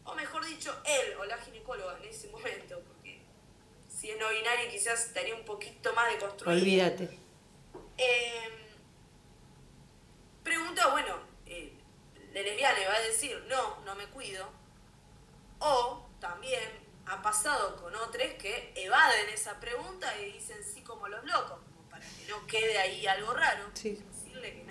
[0.05, 3.21] o mejor dicho, él o la ginecóloga en ese momento, porque
[3.89, 6.63] si es no binario quizás estaría un poquito más de construir.
[6.63, 7.23] Olvídate.
[10.43, 11.32] Pregunta, bueno, eh,
[12.33, 14.49] la lesbiana le va a decir, no, no me cuido,
[15.59, 16.62] o también
[17.07, 21.59] ha pasado con otros que evaden esa pregunta y dicen sí como los locos
[22.03, 24.64] que no quede ahí algo raro, decirle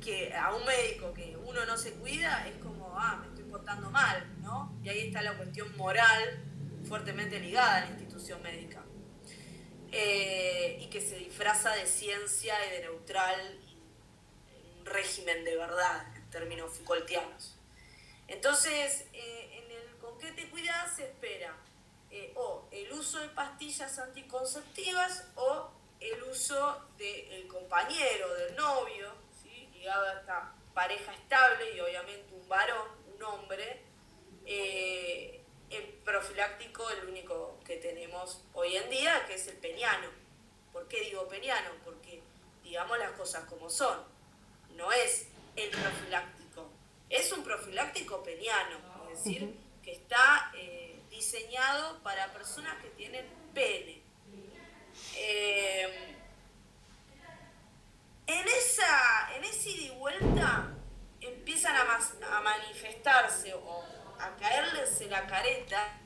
[0.00, 3.44] que, que a un médico que uno no se cuida es como, ah, me estoy
[3.44, 4.78] portando mal, ¿no?
[4.82, 6.44] Y ahí está la cuestión moral
[6.86, 8.82] fuertemente ligada a la institución médica.
[9.92, 13.60] Eh, y que se disfraza de ciencia y de neutral,
[14.78, 17.56] un régimen de verdad, términos Foucaultianos.
[18.28, 21.56] Entonces, eh, en el con qué te cuidas se espera
[22.10, 29.12] eh, o el uso de pastillas anticonceptivas o el uso del compañero, del novio,
[29.42, 29.68] ¿sí?
[29.72, 33.82] ligado a esta pareja estable y obviamente un varón, un hombre,
[34.46, 40.08] eh, el profiláctico el único que tenemos hoy en día, que es el peniano.
[40.72, 41.70] ¿Por qué digo peniano?
[41.84, 42.22] Porque
[42.62, 43.98] digamos las cosas como son.
[44.76, 45.28] No es
[45.64, 46.70] el profiláctico,
[47.08, 48.78] es un profiláctico peniano,
[49.12, 54.00] es decir, que está eh, diseñado para personas que tienen pene.
[55.16, 56.14] Eh,
[58.26, 60.74] en, esa, en ese ida y vuelta
[61.20, 63.84] empiezan a, manifestarse o
[64.18, 65.96] a caerles la careta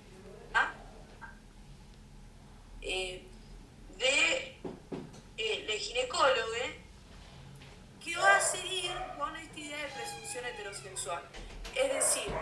[2.81, 3.25] eh,
[3.99, 4.57] de
[5.37, 6.53] eh, ginecólogo
[8.05, 11.23] que va a seguir con esta idea de presunción heterosexual.
[11.75, 12.33] Es decir,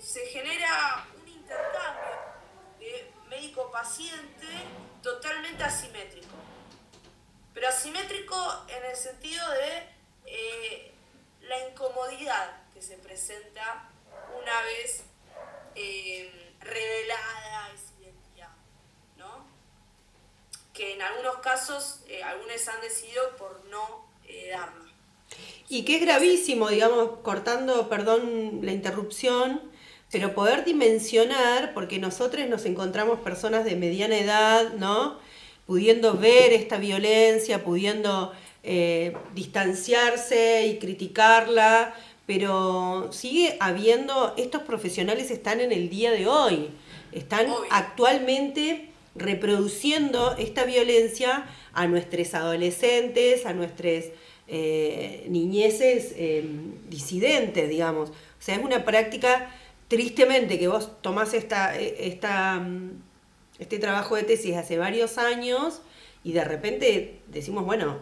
[0.00, 2.16] se genera un intercambio
[2.78, 4.46] de médico-paciente
[5.02, 6.34] totalmente asimétrico.
[7.52, 9.88] Pero asimétrico en el sentido de
[10.26, 10.94] eh,
[11.42, 13.90] la incomodidad que se presenta
[14.40, 15.02] una vez
[15.74, 17.48] eh, revelada.
[20.78, 24.06] Que en algunos casos eh, algunos han decidido por no
[24.50, 24.86] darla.
[25.68, 29.60] Y que es gravísimo, digamos, cortando, perdón la interrupción,
[30.10, 35.18] pero poder dimensionar, porque nosotros nos encontramos personas de mediana edad, ¿no?
[35.66, 41.94] Pudiendo ver esta violencia, pudiendo eh, distanciarse y criticarla,
[42.26, 46.70] pero sigue habiendo, estos profesionales están en el día de hoy,
[47.12, 48.87] están actualmente
[49.18, 54.06] reproduciendo esta violencia a nuestros adolescentes, a nuestras
[54.46, 56.44] eh, niñeces eh,
[56.88, 58.10] disidentes, digamos.
[58.10, 59.50] O sea, es una práctica
[59.88, 62.90] tristemente que vos tomás esta, esta, mm,
[63.58, 65.80] este trabajo de tesis hace varios años
[66.24, 67.98] y de repente decimos, bueno,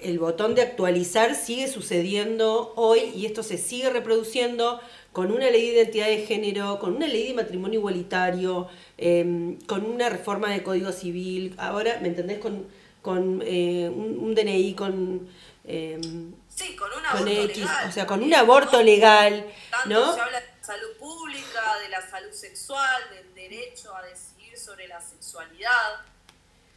[0.00, 4.80] el botón de actualizar sigue sucediendo hoy y esto se sigue reproduciendo
[5.12, 9.84] con una ley de identidad de género, con una ley de matrimonio igualitario, em, con
[9.84, 12.38] una reforma de código civil, ahora, ¿me entendés?
[12.38, 12.66] Con,
[13.02, 15.28] con eh, un, DNI, con...
[15.64, 19.46] Em, sí, con un aborto X, o sea, con un aborto legal,
[19.86, 20.14] ¿no?
[20.14, 25.00] Se habla de salud pública, de la salud sexual, del derecho a decidir sobre la
[25.00, 26.02] sexualidad,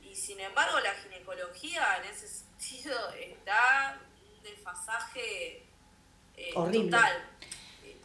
[0.10, 2.28] y sin embargo la ginecología en ese
[2.90, 4.00] está
[4.36, 5.64] un desfasaje
[6.36, 7.30] eh, total.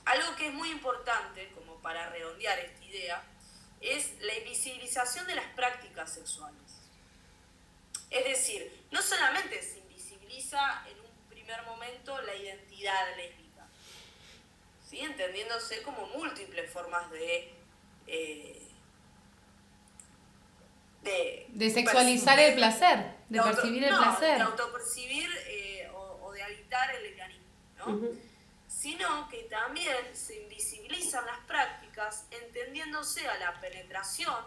[0.04, 3.22] Algo que es muy importante, como para redondear esta idea,
[3.80, 6.60] es la invisibilización de las prácticas sexuales.
[8.10, 13.66] Es decir, no solamente se invisibiliza en un primer momento la identidad lésbica,
[14.88, 15.00] ¿sí?
[15.00, 17.52] entendiéndose como múltiples formas de
[18.06, 18.55] eh,
[21.02, 24.36] de, sexualizar el placer, de, percibir el placer.
[24.36, 27.46] De autopercibir eh, o, de habitar el lesbianismo,
[27.78, 28.00] ¿no?
[28.68, 34.44] Sino que también se invisibilizan las prácticas entendiéndose a la penetración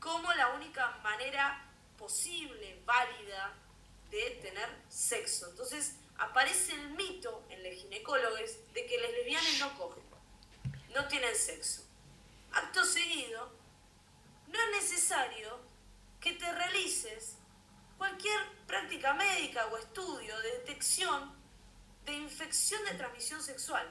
[0.00, 1.64] como la única manera
[1.98, 3.54] posible, válida,
[4.10, 5.48] de tener sexo.
[5.50, 10.02] Entonces aparece el mito en los ginecólogos de que los lesbianes no cogen,
[10.94, 11.82] no tienen sexo.
[12.52, 13.52] Acto seguido,
[14.48, 15.60] no es necesario
[16.20, 17.36] que te realices
[17.98, 21.34] cualquier práctica médica o estudio de detección
[22.04, 23.86] de infección de transmisión sexual.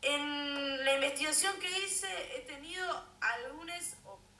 [0.00, 3.94] En la investigación que hice he tenido algunos,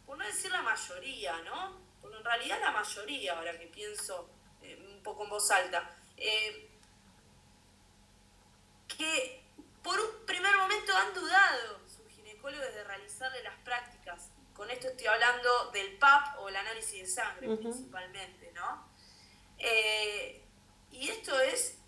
[0.07, 1.77] por no decir la mayoría, ¿no?
[2.01, 4.31] Porque en realidad la mayoría, ahora que pienso
[4.63, 6.71] eh, un poco en voz alta, eh,
[8.87, 9.43] que
[9.83, 11.81] por un primer momento han dudado
[12.47, 17.57] de realizarle las prácticas con esto estoy hablando del PAP o el análisis de sangre
[17.57, 18.89] principalmente, ¿no?
[19.59, 20.43] Eh,
[20.91, 21.79] y esto es,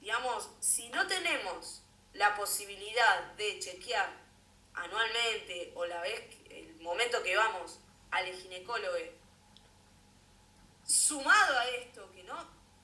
[0.00, 4.08] digamos, si no tenemos la posibilidad de chequear
[4.74, 8.96] anualmente o la vez, el momento que vamos al ginecólogo,
[10.84, 12.36] sumado a esto que no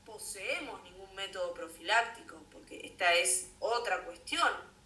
[0.04, 4.77] poseemos ningún método profiláctico, porque esta es otra cuestión,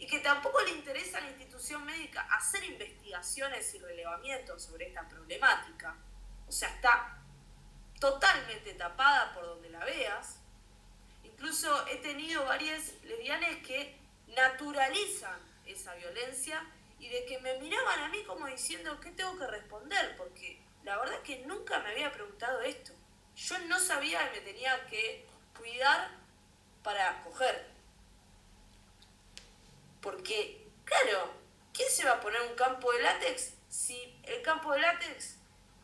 [0.00, 5.06] y que tampoco le interesa a la institución médica hacer investigaciones y relevamientos sobre esta
[5.06, 5.94] problemática.
[6.48, 7.18] O sea, está
[8.00, 10.40] totalmente tapada por donde la veas.
[11.22, 16.66] Incluso he tenido varias lesbianas que naturalizan esa violencia
[16.98, 20.16] y de que me miraban a mí como diciendo, ¿qué tengo que responder?
[20.16, 22.92] Porque la verdad es que nunca me había preguntado esto.
[23.36, 26.10] Yo no sabía que me tenía que cuidar
[26.82, 27.79] para coger.
[30.00, 31.30] Porque, claro,
[31.72, 35.36] ¿quién se va a poner un campo de látex si el campo de látex,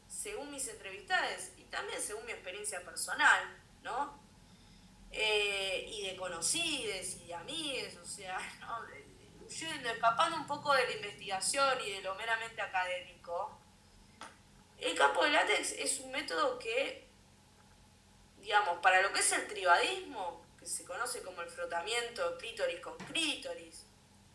[0.09, 4.21] según mis entrevistadas y también según mi experiencia personal, ¿no?
[5.13, 8.85] Eh, y de conocidos y de amigos, o sea, ¿no?
[9.49, 13.57] escapando un poco de la investigación y de lo meramente académico,
[14.79, 17.07] el campo de látex es un método que,
[18.41, 22.99] digamos, para lo que es el tribadismo, que se conoce como el frotamiento clítoris con
[22.99, 23.86] clítoris,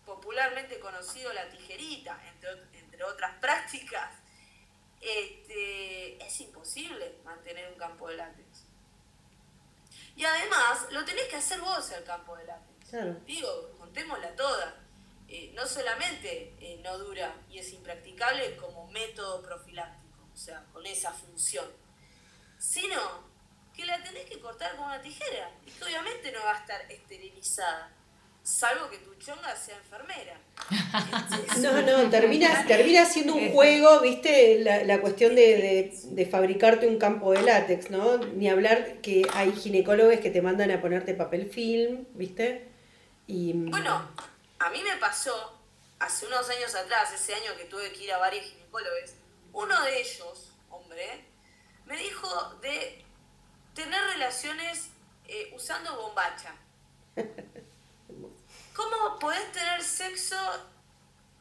[0.06, 4.14] popularmente conocido la tijerita, entre, otras prácticas,
[5.00, 8.66] este, es imposible mantener un campo de látex.
[10.16, 13.26] Y además, lo tenés que hacer vos el campo de látex.
[13.26, 14.82] Digo, contémosla toda.
[15.28, 20.86] Eh, no solamente eh, no dura y es impracticable como método profiláctico, o sea, con
[20.86, 21.66] esa función,
[22.60, 23.32] sino
[23.74, 26.82] que la tenés que cortar con una tijera y que obviamente no va a estar
[26.92, 27.96] esterilizada
[28.44, 30.40] salvo que tu chonga sea enfermera.
[31.60, 36.98] no, no, termina, termina siendo un juego, viste, la, la cuestión de, de, fabricarte un
[36.98, 38.18] campo de látex, ¿no?
[38.18, 42.68] Ni hablar que hay ginecólogos que te mandan a ponerte papel film, viste.
[43.28, 43.54] Y...
[43.54, 44.10] Bueno,
[44.60, 45.60] a mí me pasó
[46.00, 49.14] hace unos años atrás, ese año que tuve que ir a varios ginecólogos,
[49.54, 51.26] uno de ellos, hombre,
[51.86, 53.04] me dijo de
[53.74, 54.90] tener relaciones
[55.28, 56.56] eh, usando bombacha.
[58.74, 60.36] ¿Cómo podés tener sexo?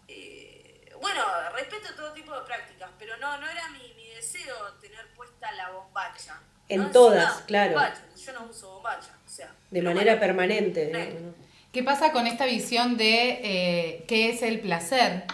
[0.09, 1.23] Eh, bueno,
[1.55, 3.81] respeto todo tipo de prácticas, pero no, no era mi,
[4.15, 6.39] deseo tener puesta la bombacha.
[6.69, 7.81] En todas, claro.
[8.25, 9.51] Yo no uso bombacha, o sea.
[9.71, 11.33] De manera permanente.
[11.73, 15.25] ¿Qué pasa con esta visión de eh, qué es el placer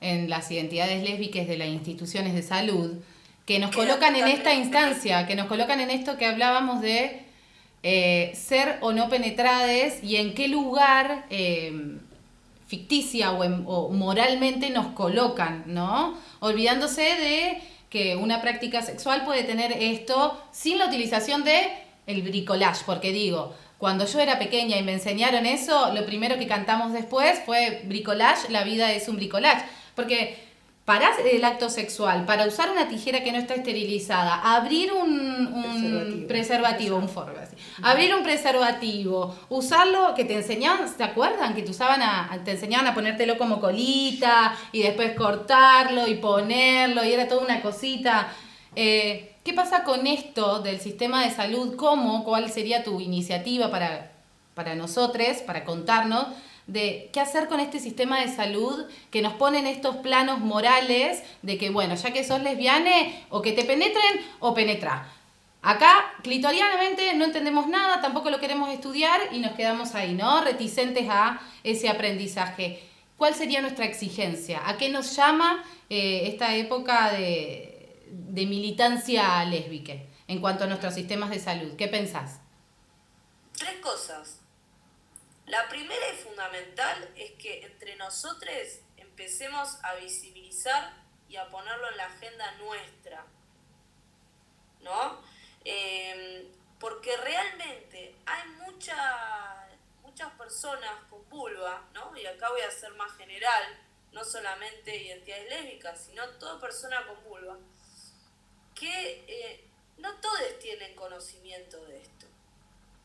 [0.00, 3.02] en las identidades lésbicas de las instituciones de salud?
[3.46, 7.23] Que nos colocan en esta instancia, que nos colocan en esto que hablábamos de
[7.86, 11.98] eh, ser o no penetrades y en qué lugar eh,
[12.66, 16.18] ficticia o, moralmente nos colocan, ¿no?
[16.40, 21.60] Olvidándose de que una práctica sexual puede tener esto sin la utilización de
[22.06, 26.46] el bricolage, porque digo, cuando yo era pequeña y me enseñaron eso, lo primero que
[26.46, 29.62] cantamos después fue bricolage, la vida es un bricolage,
[29.94, 30.38] porque
[30.84, 36.98] para el acto sexual, para usar una tijera que no está esterilizada, abrir un, preservativo,
[36.98, 41.54] un forro así, abrir un preservativo, usarlo, que te enseñaban, ¿te acuerdan?
[41.54, 47.02] Que te, usaban a, te enseñaban a ponértelo como colita y después cortarlo y ponerlo
[47.02, 48.28] y era toda una cosita.
[48.76, 51.76] Eh, ¿Qué pasa con esto del sistema de salud?
[51.76, 52.24] ¿Cómo?
[52.24, 54.12] ¿Cuál sería tu iniciativa para,
[54.54, 56.26] para nosotros, para contarnos?
[56.66, 61.22] De qué hacer con este sistema de salud que nos pone en estos planos morales
[61.42, 65.06] de que, bueno, ya que sos lesbiane, o que te penetren o penetra.
[65.62, 70.42] Acá, clitorianamente, no entendemos nada, tampoco lo queremos estudiar y nos quedamos ahí, ¿no?
[70.44, 72.82] Reticentes a ese aprendizaje.
[73.16, 74.68] ¿Cuál sería nuestra exigencia?
[74.68, 79.94] ¿A qué nos llama eh, esta época de, de militancia lésbica
[80.28, 81.76] en cuanto a nuestros sistemas de salud?
[81.76, 82.40] ¿Qué pensás?
[83.56, 84.43] Tres cosas.
[85.46, 88.50] La primera y fundamental es que entre nosotros
[88.96, 90.94] empecemos a visibilizar
[91.28, 93.26] y a ponerlo en la agenda nuestra,
[94.80, 95.22] ¿no?
[95.64, 99.68] Em, porque realmente hay mucha,
[100.02, 102.16] muchas personas con vulva, ¿no?
[102.16, 103.80] Y acá voy a ser más general,
[104.12, 107.58] no solamente identidades lésbicas, sino toda persona con vulva,
[108.74, 112.26] que eh, no todos tienen conocimiento de esto.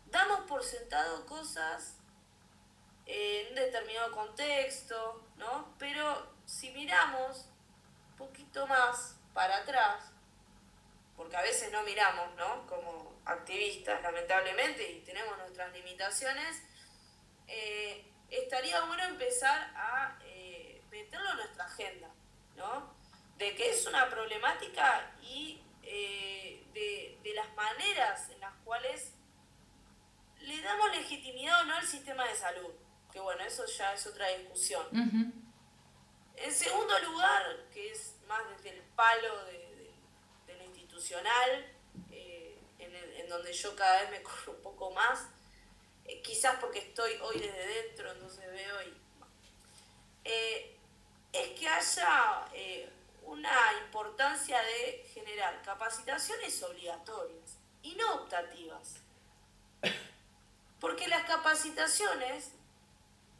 [0.05, 1.99] Damos por sentado cosas
[3.10, 5.74] en un determinado contexto, ¿no?
[5.80, 7.49] Pero si miramos
[8.12, 10.12] un poquito más para atrás,
[11.18, 12.68] porque a veces no miramos, ¿no?
[12.68, 16.62] Como activistas, lamentablemente, y tenemos nuestras limitaciones,
[17.47, 22.10] eh, estaría bueno empezar a eh, meterlo en nuestra agenda,
[22.55, 22.93] ¿no?
[23.38, 29.14] De que es una problemática y eh, de, de las maneras en las cuales
[30.41, 32.72] le damos legitimidad o no al sistema de salud
[33.12, 34.86] que bueno, eso ya es otra discusión.
[36.36, 39.91] En segundo lugar, que es más desde el palo de,
[40.47, 41.66] lo institucional,
[42.12, 45.28] eh, en, donde yo cada vez me corro un poco más,
[46.05, 48.97] eh, quizás porque estoy hoy desde dentro, entonces veo y...
[50.26, 50.76] Eh,
[51.32, 52.45] es que haya
[53.24, 58.95] una importancia de generar capacitaciones obligatorias y no optativas.
[60.80, 62.53] Porque las capacitaciones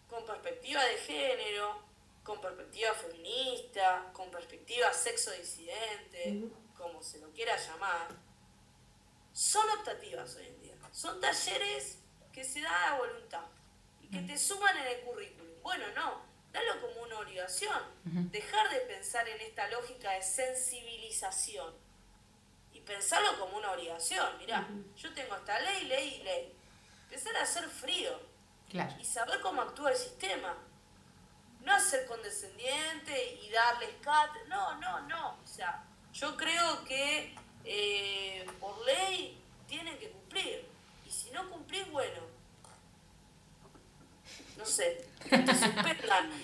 [0.10, 1.82] con perspectiva de género,
[2.24, 8.08] con perspectiva feminista, con perspectiva sexo disidente, como se lo quiera llamar,
[9.32, 10.76] son optativas hoy en día.
[10.92, 12.00] Son talleres
[12.34, 13.46] que se dan a voluntad
[14.02, 15.62] y que te suman en el currículum.
[15.62, 17.80] Bueno, no, dalo como una obligación.
[18.32, 21.74] Dejar de pensar en esta lógica de sensibilización
[22.74, 24.38] y pensarlo como una obligación.
[24.40, 26.54] Mirá, yo tengo esta ley, ley y ley.
[27.04, 28.29] Empezar a hacer frío
[28.72, 30.56] y saber cómo actúa el sistema.
[31.62, 34.30] No ser condescendiente y darles cat.
[34.48, 35.38] No, no, no.
[35.44, 40.68] O sea, yo creo que eh, por ley tienen que cumplir.
[41.06, 42.22] Y si no cumplís, bueno.
[44.58, 45.08] No sé,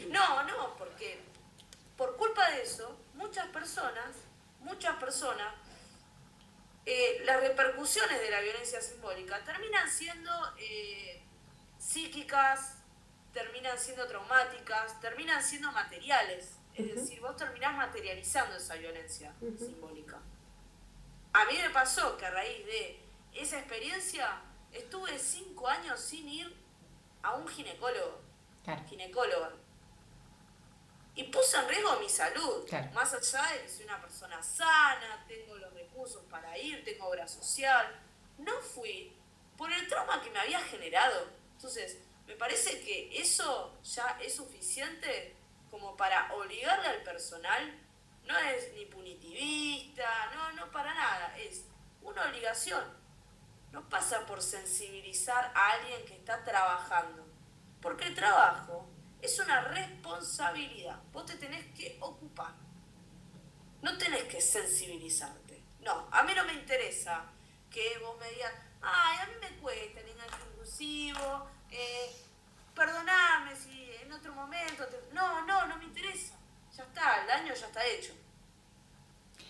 [0.10, 1.22] No, no, porque
[1.98, 4.16] por culpa de eso, muchas personas,
[4.62, 5.54] muchas personas,
[6.86, 11.25] eh, las repercusiones de la violencia simbólica terminan siendo eh,
[11.86, 12.78] psíquicas,
[13.32, 16.58] terminan siendo traumáticas, terminan siendo materiales.
[16.74, 20.20] Es decir, vos terminás materializando esa violencia simbólica.
[21.34, 23.00] A mí me pasó que a raíz de
[23.34, 26.56] esa experiencia estuve cinco años sin ir
[27.22, 28.22] a un ginecólogo.
[28.90, 29.52] Ginecólogo.
[31.14, 32.70] Y puse en riesgo mi salud.
[32.94, 37.28] Más allá de que soy una persona sana, tengo los recursos para ir, tengo obra
[37.28, 38.02] social.
[38.38, 39.16] No fui
[39.56, 41.98] por el trauma que me había generado entonces,
[42.28, 45.36] me parece que eso ya es suficiente
[45.72, 47.80] como para obligarle al personal,
[48.24, 51.66] no es ni punitivista, no, no para nada, es
[52.02, 52.84] una obligación.
[53.72, 57.26] No pasa por sensibilizar a alguien que está trabajando,
[57.82, 58.88] porque el trabajo
[59.22, 62.54] es una responsabilidad, vos te tenés que ocupar,
[63.82, 65.62] no tenés que sensibilizarte.
[65.82, 67.26] No, a mí no me interesa
[67.70, 70.08] que vos me digas, ay, a mí me cuesta el
[70.80, 72.12] inclusivo, eh,
[72.76, 74.84] perdoname si en otro momento...
[75.14, 76.34] No, no, no me interesa.
[76.76, 78.12] Ya está, el daño ya está hecho.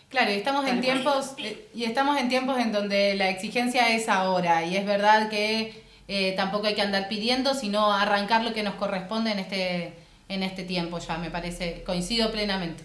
[0.10, 4.08] Claro, y estamos en tiempos eh, y estamos en tiempos en donde la exigencia es
[4.08, 8.62] ahora y es verdad que eh, tampoco hay que andar pidiendo, sino arrancar lo que
[8.62, 9.94] nos corresponde en este
[10.30, 12.84] en este tiempo ya, me parece, coincido plenamente.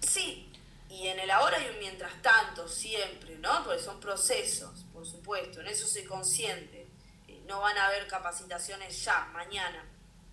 [0.00, 0.48] Sí,
[0.88, 3.64] y en el ahora y un mientras tanto, siempre, ¿no?
[3.64, 6.81] Porque son procesos, por supuesto, en eso se consciente.
[7.52, 9.84] No van a haber capacitaciones ya, mañana.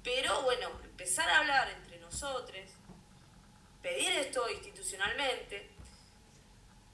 [0.01, 2.61] Pero bueno, empezar a hablar entre nosotros,
[3.81, 5.69] pedir esto institucionalmente,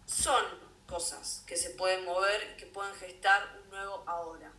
[0.08, 0.44] son
[0.88, 4.52] cosas que se pueden mover que pueden gestar un nuevo ahora.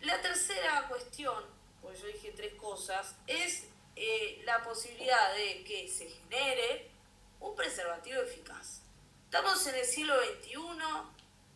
[0.00, 1.44] La tercera cuestión,
[1.80, 6.90] pues yo dije tres cosas, es eh, la posibilidad de que se genere
[7.38, 8.80] un preservativo eficaz.
[9.26, 10.56] Estamos en el siglo XXI,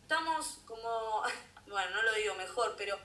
[0.03, 1.21] estamos como,
[1.67, 2.97] bueno, no lo digo mejor, pero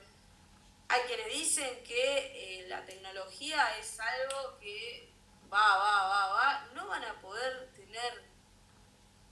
[0.91, 5.09] hay quienes dicen que eh, la tecnología es algo que
[5.51, 8.23] va, va, va, va, no van a poder tener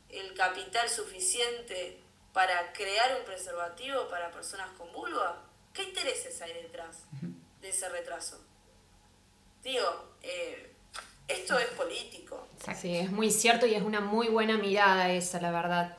[0.10, 2.00] el capital suficiente
[2.32, 5.44] para crear un preservativo para personas con vulva.
[5.74, 7.04] ¿Qué intereses hay detrás
[7.62, 8.40] de ese retraso?
[9.62, 10.74] Digo, eh,
[11.28, 12.48] esto es político.
[12.80, 15.98] Sí, es muy cierto y es una muy buena mirada esa, la verdad,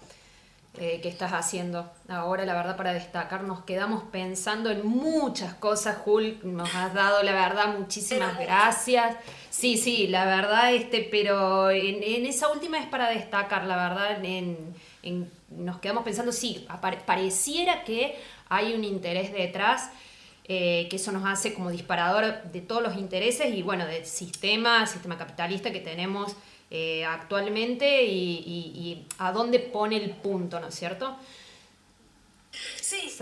[0.79, 1.91] eh, que estás haciendo.
[2.09, 7.25] Ahora, la verdad, para destacar, nos quedamos pensando en muchas cosas, Hulk, nos has dado,
[7.25, 9.17] la verdad, muchísimas gracias.
[9.51, 14.75] Sí, sí, la verdad, este, pero en, esa última es para destacar, la verdad, en,
[15.51, 16.69] nos quedamos pensando, sí,
[17.05, 18.17] pareciera que
[18.49, 19.91] hay un interés detrás.
[20.53, 24.85] Eh, que eso nos hace como disparador de todos los intereses y bueno, del sistema,
[24.85, 26.35] sistema capitalista que tenemos
[26.71, 31.19] eh, actualmente y, a dónde pone el punto, ¿no es cierto?
[32.81, 33.13] Sí,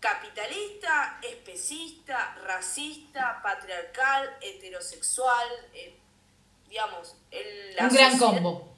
[0.00, 5.96] capitalista, especista, racista, patriarcal, heterosexual, eh,
[6.68, 8.74] digamos, el, un gran combo.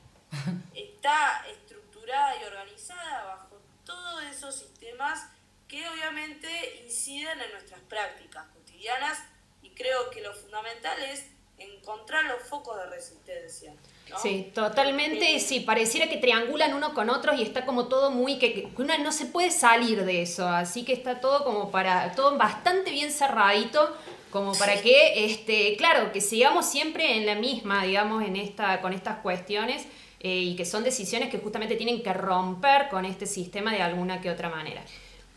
[0.74, 5.26] Está estructurada y organizada bajo todos esos sistemas
[5.66, 9.18] que obviamente inciden en nuestras prácticas cotidianas
[9.62, 11.26] y creo que lo fundamental es
[11.58, 13.74] encontrar los focos de resistencia.
[14.22, 18.52] Sí, totalmente, sí, pareciera que triangulan uno con otros y está como todo muy, que,
[18.52, 22.36] que, uno no se puede salir de eso, así que está todo como para, todo
[22.36, 23.96] bastante bien cerradito,
[24.30, 28.92] como para que, este, claro, que sigamos siempre en la misma, digamos, en esta, con
[28.92, 29.86] estas cuestiones
[30.20, 34.20] eh, y que son decisiones que justamente tienen que romper con este sistema de alguna
[34.20, 34.82] que otra manera.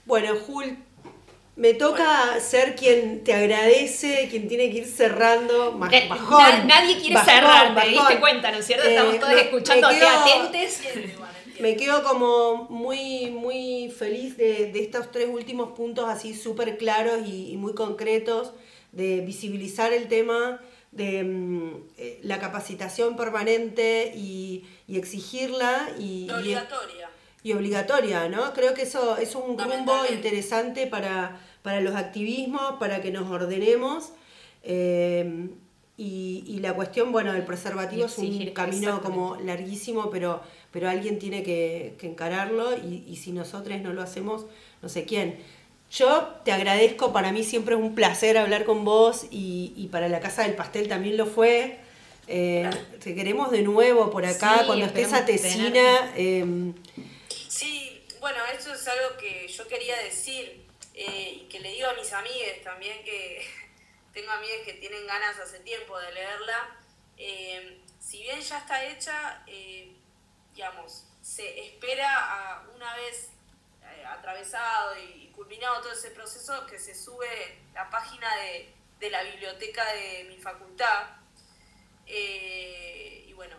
[0.05, 0.78] Bueno, Jul,
[1.62, 5.78] me toca ser quien te agradece, quien tiene que ir cerrando.
[5.78, 8.88] Bajón, nadie quiere cerrar, te diste cuenta, ¿no es cierto?
[8.88, 10.82] Estamos eh, todos escuchando atentes.
[11.59, 17.55] Me quedo como muy, muy feliz de, estos tres últimos puntos así súper claros y,
[17.57, 18.53] muy concretos,
[18.91, 25.91] de visibilizar el tema, de mm, eh, la capacitación permanente y, exigirla.
[25.99, 27.12] Y, obligatoria
[27.43, 28.53] y obligatoria, ¿no?
[28.53, 34.12] Creo que eso es un rumbo interesante para, los activismos, para que nos ordenemos.
[34.64, 35.49] Eh,
[35.97, 40.41] y, la cuestión, bueno, del preservativo es un camino como larguísimo, pero,
[40.72, 44.45] pero alguien tiene que, encararlo y, si nosotros no lo hacemos,
[44.82, 45.38] no sé quién.
[45.91, 50.20] Yo te agradezco, para mí siempre es un placer hablar con vos y, para la
[50.20, 51.78] Casa del Pastel también lo fue.
[52.28, 52.68] Eh,
[53.03, 56.14] te queremos de nuevo por acá, cuando estés a Tesina.
[57.47, 61.94] Sí, bueno, eso es algo que yo quería decir eh, y que le digo a
[61.94, 63.46] mis amigas también, que
[64.14, 66.78] tengo amigas que tienen ganas hace tiempo de leerla.
[67.18, 69.96] Eh, si bien ya está hecha, eh,
[70.54, 73.30] digamos, se espera a una vez
[74.08, 79.84] atravesado y, culminado todo ese proceso que se sube la página de, de la biblioteca
[79.94, 81.08] de mi facultad.
[82.06, 83.56] y bueno,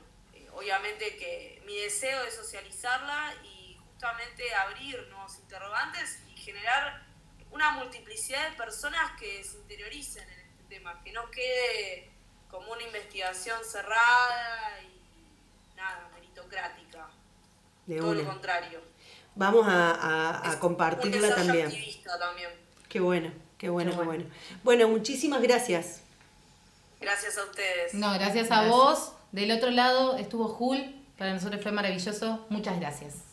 [0.53, 7.12] obviamente que mi deseo es socializarla y justamente abrir nuevos interrogantes y generar
[7.53, 12.11] una multiplicidad de personas que se interioricen en este tema, que no quede
[12.51, 17.09] como una investigación cerrada y nada, meritocrática.
[17.87, 18.81] Todo lo contrario.
[19.35, 21.71] Vamos a, a, compartirla también.
[22.05, 22.53] también.
[22.89, 24.25] Qué bueno, qué bueno, qué bueno.
[24.63, 26.03] Bueno, muchísimas gracias.
[27.01, 27.95] Gracias a ustedes.
[27.95, 29.13] No, gracias a vos.
[29.33, 30.95] Del otro lado estuvo Jul.
[31.17, 32.47] Para nosotros fue maravilloso.
[32.51, 33.33] Muchas gracias.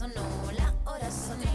[0.00, 1.54] la hora sonó.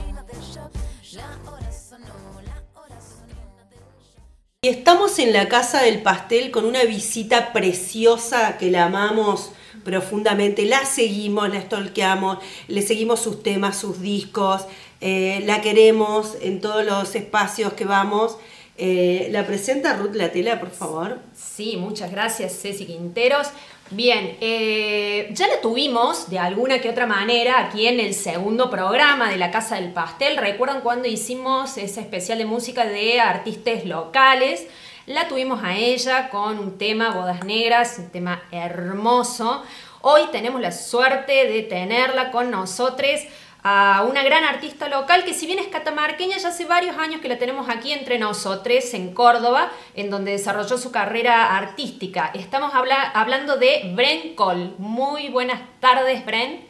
[1.14, 2.08] La hora sonó,
[2.44, 4.22] la hora sonó del shock.
[4.64, 9.52] Y estamos en la Casa del Pastel con una visita preciosa que la amamos
[9.84, 14.64] profundamente, la seguimos, la stalkeamos, le seguimos sus temas, sus discos,
[15.02, 18.38] eh, la queremos en todos los espacios que vamos.
[18.78, 21.20] Eh, ¿La presenta Ruth Latela, por favor?
[21.36, 23.48] Sí, muchas gracias, Ceci Quinteros.
[23.94, 29.30] Bien, eh, ya la tuvimos de alguna que otra manera aquí en el segundo programa
[29.30, 30.38] de la Casa del Pastel.
[30.38, 34.66] ¿Recuerdan cuando hicimos ese especial de música de artistas locales?
[35.08, 39.62] La tuvimos a ella con un tema Bodas Negras, un tema hermoso.
[40.00, 43.20] Hoy tenemos la suerte de tenerla con nosotros
[43.64, 47.28] a una gran artista local que si bien es catamarqueña, ya hace varios años que
[47.28, 52.32] la tenemos aquí entre nosotros en Córdoba, en donde desarrolló su carrera artística.
[52.34, 54.72] Estamos hablando de Bren Cole.
[54.78, 56.68] Muy buenas tardes, Bren.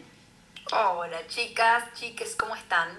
[0.71, 2.89] Hola chicas, chiques, ¿cómo están?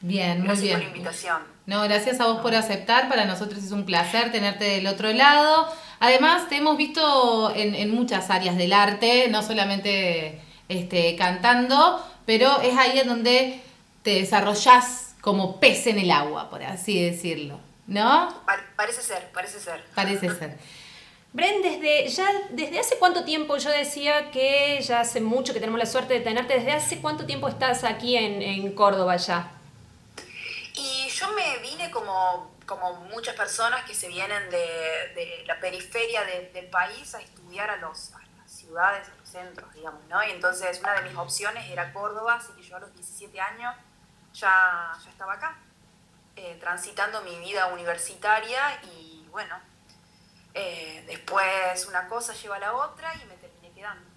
[0.00, 0.74] Bien, muy bien.
[0.74, 1.42] por la invitación.
[1.66, 3.08] No, gracias a vos por aceptar.
[3.08, 5.66] Para nosotros es un placer tenerte del otro lado.
[6.00, 12.60] Además, te hemos visto en, en muchas áreas del arte, no solamente este, cantando, pero
[12.60, 13.60] es ahí en donde
[14.02, 18.42] te desarrollas como pez en el agua, por así decirlo, ¿no?
[18.76, 19.82] parece ser, parece ser.
[19.94, 20.58] Parece ser.
[21.34, 23.56] Bren, desde, ya, ¿desde hace cuánto tiempo?
[23.56, 26.54] Yo decía que ya hace mucho que tenemos la suerte de tenerte.
[26.54, 29.50] ¿Desde hace cuánto tiempo estás aquí en, Córdoba ya?
[30.76, 36.22] Y yo me vine como, como muchas personas que se vienen de, la periferia
[36.52, 40.22] del país a estudiar a, los, a las ciudades, centros, digamos, ¿no?
[40.22, 43.74] Y entonces una de mis opciones era Córdoba, así que yo a los 17 años
[44.32, 45.58] ya, ya estaba acá,
[46.36, 49.56] eh, transitando mi vida universitaria y bueno,
[50.54, 54.13] eh, después una cosa lleva a la otra y me terminé quedando.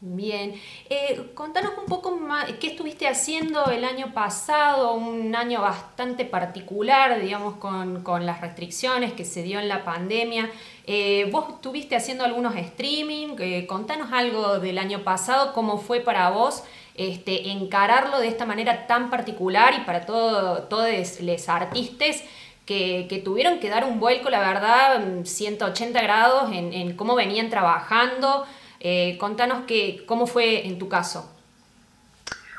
[0.00, 0.54] Bien,
[0.90, 4.92] eh, contanos un poco más, ¿qué estuviste haciendo el año pasado?
[4.92, 10.50] Un año bastante particular, digamos, con, con las restricciones que se dio en la pandemia.
[10.86, 16.28] Eh, vos estuviste haciendo algunos streaming, eh, contanos algo del año pasado, cómo fue para
[16.28, 16.62] vos
[16.94, 20.90] este, encararlo de esta manera tan particular y para todo, todos
[21.22, 22.22] los artistas
[22.66, 27.48] que, que, tuvieron que dar un vuelco, la verdad, 180 grados en, en cómo venían
[27.48, 28.44] trabajando.
[28.80, 31.32] Eh, contanos que, cómo fue en tu caso.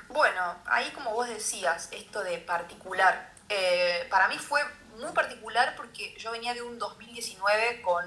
[0.09, 4.61] Bueno, ahí como vos decías, esto de particular, eh, para mí fue
[4.99, 8.03] muy particular porque yo venía de un 2019 con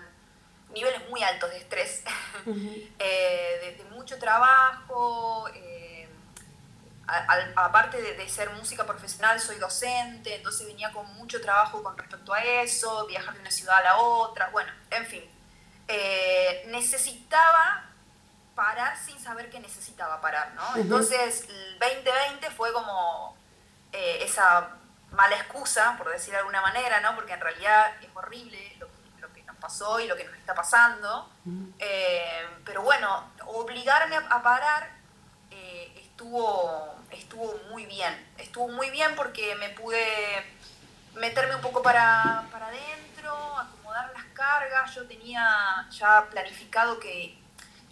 [0.75, 2.03] niveles muy altos de estrés,
[2.99, 5.47] eh, de, mucho trabajo,
[7.57, 12.33] aparte de, de, ser música profesional, soy docente, entonces venía con mucho trabajo con respecto
[12.33, 15.25] a eso, viajar de una ciudad a la otra, bueno, en fin.
[16.69, 17.90] necesitaba
[18.61, 20.77] parar sin saber que necesitaba parar, ¿no?
[20.77, 23.35] Entonces, el 2020 fue como
[23.91, 24.77] eh, esa
[25.13, 27.15] mala excusa, por decir de alguna manera, ¿no?
[27.15, 31.31] Porque en realidad es horrible lo, que nos pasó y lo que nos está pasando.
[31.79, 34.91] Eh, pero bueno, obligarme a, parar
[35.51, 38.13] eh, estuvo, estuvo muy bien.
[38.37, 40.05] Estuvo muy bien porque me pude
[41.15, 44.95] meterme un poco para, para adentro, acomodar las cargas.
[44.95, 47.40] Yo tenía ya planificado que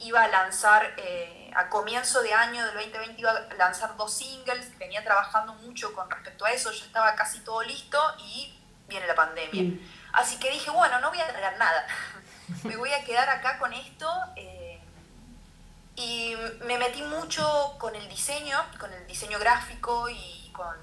[0.00, 4.76] iba a lanzar, eh, a comienzo de año del 2020 iba a lanzar dos singles,
[4.78, 9.14] venía trabajando mucho con respecto a eso, ya estaba casi todo listo y viene la
[9.14, 9.62] pandemia.
[9.64, 9.80] Mm.
[10.12, 11.86] Así que dije, bueno, no voy a traer nada,
[12.64, 14.08] me voy a quedar acá con esto.
[14.36, 14.68] Eh,
[15.96, 20.76] y me metí mucho con el diseño, con el diseño gráfico y con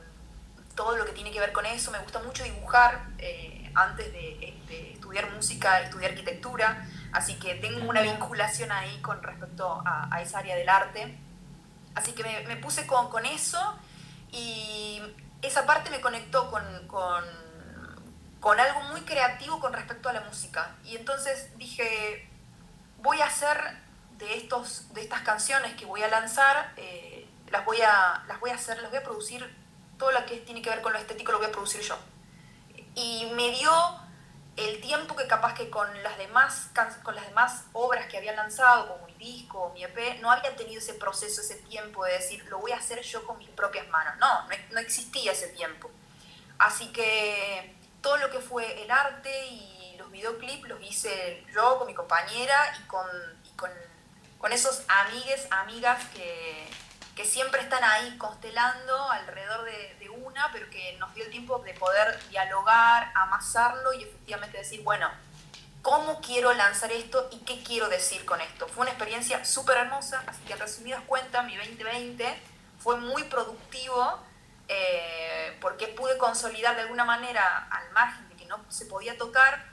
[0.75, 1.89] todo lo que tiene que ver con eso.
[1.91, 6.85] Me gusta mucho dibujar eh, antes de, de, estudiar música, estudiar arquitectura.
[7.15, 11.17] Así que tengo una vinculación ahí con respecto a, esa área del arte.
[11.95, 13.79] Así que me, puse con, con, eso
[14.33, 15.01] y
[15.41, 17.23] esa parte me conectó con, con,
[18.41, 20.75] con, algo muy creativo con respecto a la música.
[20.83, 22.29] Y entonces dije,
[22.97, 23.77] voy a hacer
[24.17, 28.49] de, estos, de estas canciones que voy a lanzar, eh, las, voy a, las voy
[28.49, 29.55] a hacer, las voy a producir,
[29.97, 31.97] todo lo que tiene que ver con lo estético lo voy a producir yo.
[32.93, 33.71] Y me dio
[34.57, 36.69] el tiempo que capaz que con las demás,
[37.03, 40.55] con las demás obras que habían lanzado, como mi disco o mi EP, no había
[40.55, 43.87] tenido ese proceso, ese tiempo de decir, lo voy a hacer yo con mis propias
[43.89, 44.15] manos.
[44.17, 45.89] No, no, existía ese tiempo.
[46.57, 51.87] Así que todo lo que fue el arte y los videoclips los hice yo con
[51.87, 53.07] mi compañera y con,
[53.57, 53.71] con,
[54.37, 56.65] con esos amigues, amigas que,
[57.15, 61.73] que siempre están ahí constelando alrededor de, una, pero que nos dio el tiempo de
[61.73, 65.09] poder dialogar, amasarlo y efectivamente decir, bueno,
[65.81, 68.67] ¿cómo quiero lanzar esto y qué quiero decir con esto?
[68.67, 72.41] Fue una experiencia súper hermosa, así que en resumidas cuentas, mi 2020
[72.79, 74.19] fue muy productivo
[74.67, 79.65] eh, porque pude consolidar de alguna manera, al margen de que no se podía tocar,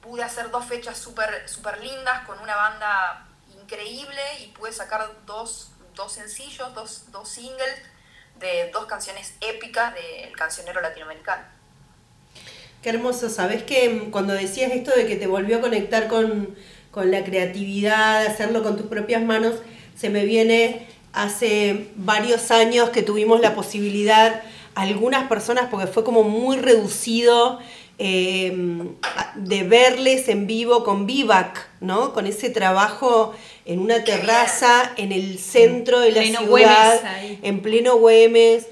[0.00, 3.26] pude hacer dos fechas súper super lindas con una banda
[3.60, 7.76] increíble y pude sacar dos, dos sencillos, dos, dos singles
[8.38, 11.42] de dos canciones épicas del cancionero latinoamericano.
[12.82, 16.56] Qué hermoso, ¿sabes que cuando decías esto de que te volvió a conectar con,
[16.90, 19.56] con la creatividad, hacerlo con tus propias manos,
[19.96, 24.42] se me viene hace varios años que tuvimos la posibilidad,
[24.74, 27.58] algunas personas, porque fue como muy reducido,
[28.02, 28.56] eh,
[29.34, 32.14] de verles en vivo con Vivac, ¿no?
[32.14, 33.34] Con ese trabajo
[33.70, 37.00] en una terraza en el centro de la ciudad,
[37.40, 38.66] en pleno Güemes,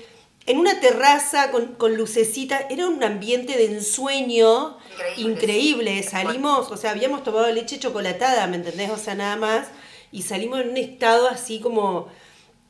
[0.45, 4.77] en una terraza con, con lucecita, era un ambiente de ensueño
[5.17, 6.03] increíble.
[6.03, 8.91] Salimos, o sea, habíamos tomado leche chocolatada, ¿me entendés?
[8.91, 9.69] O sea, nada más,
[10.11, 12.09] y salimos en un estado así como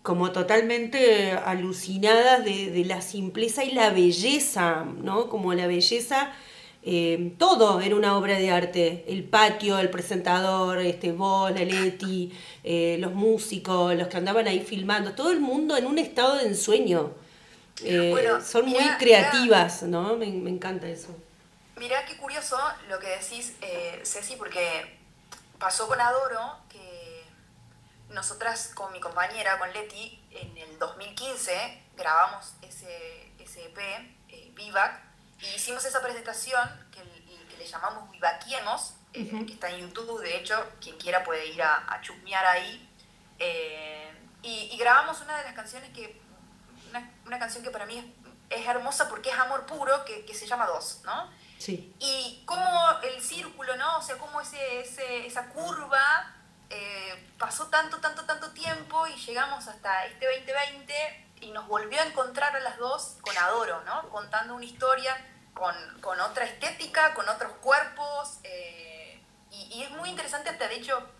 [0.02, 5.28] como totalmente alucinadas de, de la simpleza y la belleza, ¿no?
[5.28, 6.32] Como la belleza
[6.90, 9.04] eh, todo era una obra de arte.
[9.08, 12.32] El patio, el presentador, este, vos, la Leti,
[12.64, 16.46] eh, los músicos, los que andaban ahí filmando, todo el mundo en un estado de
[16.46, 17.12] ensueño.
[17.84, 20.16] Eh, son muy creativas, ¿no?
[20.16, 21.14] Me, encanta eso.
[21.76, 22.56] Mirá qué curioso
[22.88, 23.52] lo que decís,
[24.02, 24.58] Ceci, porque
[25.58, 27.22] pasó con Adoro que
[28.14, 35.07] nosotras con mi compañera, con Leti, en el 2015 grabamos ese, ese EP, Vivac,
[35.40, 36.98] y hicimos esa presentación que,
[37.58, 41.92] le llamamos Vivaquiemos, eh, que está en YouTube, de hecho, quien quiera puede ir a,
[41.92, 42.88] a chusmear ahí.
[43.38, 46.20] Eh, y, grabamos una de las canciones que,
[47.24, 48.14] una, canción que para mí
[48.48, 51.30] es, hermosa porque es amor puro, que, se llama Dos, ¿no?
[51.58, 51.92] Sí.
[51.98, 53.98] Y cómo el círculo, ¿no?
[53.98, 56.36] O sea, cómo ese, ese esa curva
[56.70, 62.04] eh, pasó tanto, tanto, tanto tiempo y llegamos hasta este 2020 y nos volvió a
[62.04, 64.08] encontrar a las dos con Adoro, ¿no?
[64.10, 65.16] Contando una historia
[65.54, 69.20] con, con otra estética, con otros cuerpos, eh,
[69.50, 71.10] y, es muy interesante hasta de hecho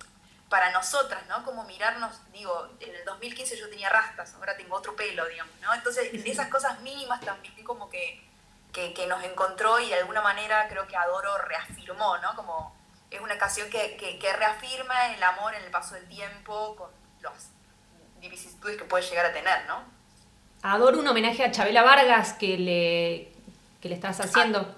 [0.49, 1.45] para nosotras, ¿no?
[1.45, 5.75] Como mirarnos, digo, en el 2015 yo tenía rastas, ahora tengo otro pelo, digamos, ¿no?
[5.75, 8.25] Entonces, esas cosas mínimas también como que,
[8.73, 12.35] que, que nos encontró y de alguna manera creo que Adoro reafirmó, ¿no?
[12.37, 12.75] Como
[13.11, 16.91] es una canción que, que, que reafirma el amor en el paso del tiempo, con
[17.21, 17.51] las
[18.21, 19.98] vicisitudes que puede llegar a tener, ¿no?
[20.63, 23.33] Adoro un homenaje a Chabela Vargas que le,
[23.81, 24.75] que le estás haciendo.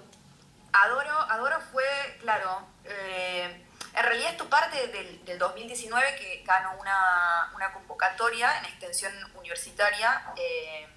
[0.73, 1.83] Adoro, Adoro fue,
[2.21, 8.65] claro, eh, en realidad esto parte del, del 2019 que ganó una, una, convocatoria en
[8.65, 10.87] extensión universitaria eh,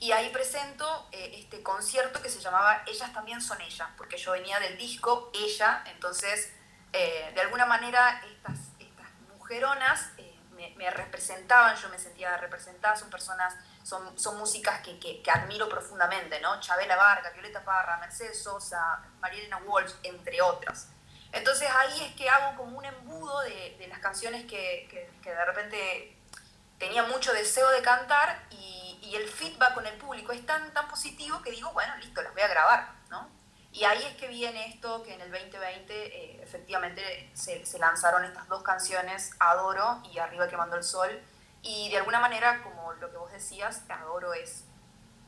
[0.00, 4.32] y ahí presento eh, este concierto que se llamaba Ellas también son ellas, porque yo
[4.32, 6.52] venía del disco Ella, entonces
[6.90, 9.06] de alguna manera estas, estas
[9.36, 10.10] mujeronas
[10.56, 13.54] me, me representaban, yo me sentía representada, son personas
[13.88, 16.60] son, músicas que, admiro profundamente, ¿no?
[16.60, 20.88] Chabela Vargas, Violeta Parra, Mercedes Sosa, Marielena Walsh, entre otras.
[21.32, 26.16] Entonces ahí es que hago como un embudo de, las canciones que, de repente
[26.78, 28.76] tenía mucho deseo de cantar y,
[29.08, 32.42] el feedback con el público es tan, tan positivo que digo, bueno, listo, las voy
[32.42, 33.26] a grabar, ¿no?
[33.72, 38.46] Y ahí es que viene esto que en el 2020 eh, efectivamente se, lanzaron estas
[38.48, 41.10] dos canciones, Adoro y Arriba quemando el sol,
[41.62, 44.64] y de alguna manera, como lo que vos decías, adoro es,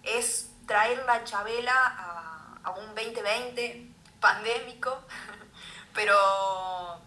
[0.02, 5.02] es traer la Chabela a, a un 2020 pandémico,
[5.94, 6.16] pero,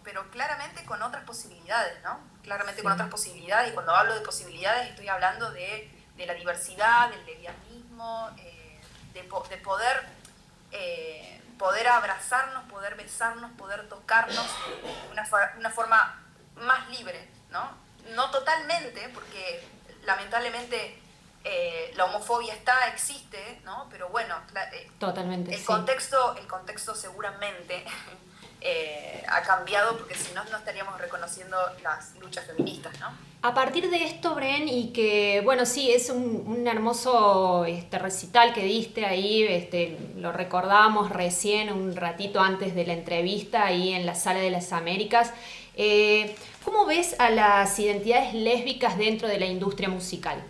[0.02, 2.20] pero claramente con otras posibilidades, ¿no?
[2.42, 7.08] Claramente con otras posibilidades, y cuando hablo de posibilidades estoy hablando de, de la diversidad,
[7.10, 8.80] del lesbianismo, eh,
[9.14, 10.06] de, de, poder,
[10.72, 16.22] eh, poder abrazarnos, poder besarnos, poder tocarnos de una, una forma
[16.56, 17.83] más libre, ¿no?
[18.10, 19.62] No totalmente, porque
[20.04, 20.98] lamentablemente
[21.44, 23.86] eh, la homofobia está, existe, ¿no?
[23.90, 24.34] Pero bueno,
[24.72, 25.54] eh, totalmente.
[25.54, 27.84] El contexto, el contexto seguramente
[28.62, 33.12] eh, ha cambiado porque si no no estaríamos reconociendo las luchas feministas, ¿no?
[33.42, 38.64] A partir de esto, Bren, y que, bueno, sí, es un, hermoso este, recital que
[38.64, 44.14] diste ahí, este, lo recordamos recién, un ratito antes de la entrevista, ahí en la
[44.14, 45.30] Sala de las Américas.
[45.76, 50.42] Eh, ¿Cómo ves a las identidades lésbicas dentro de la industria musical?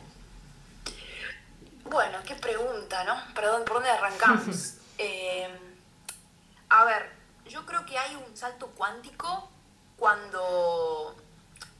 [1.85, 3.17] Bueno, qué pregunta, ¿no?
[3.35, 4.75] Perdón, ¿por dónde arrancamos?
[4.97, 5.49] Eh,
[6.69, 7.11] a ver,
[7.49, 9.51] yo creo que hay un salto cuántico
[9.97, 11.17] cuando,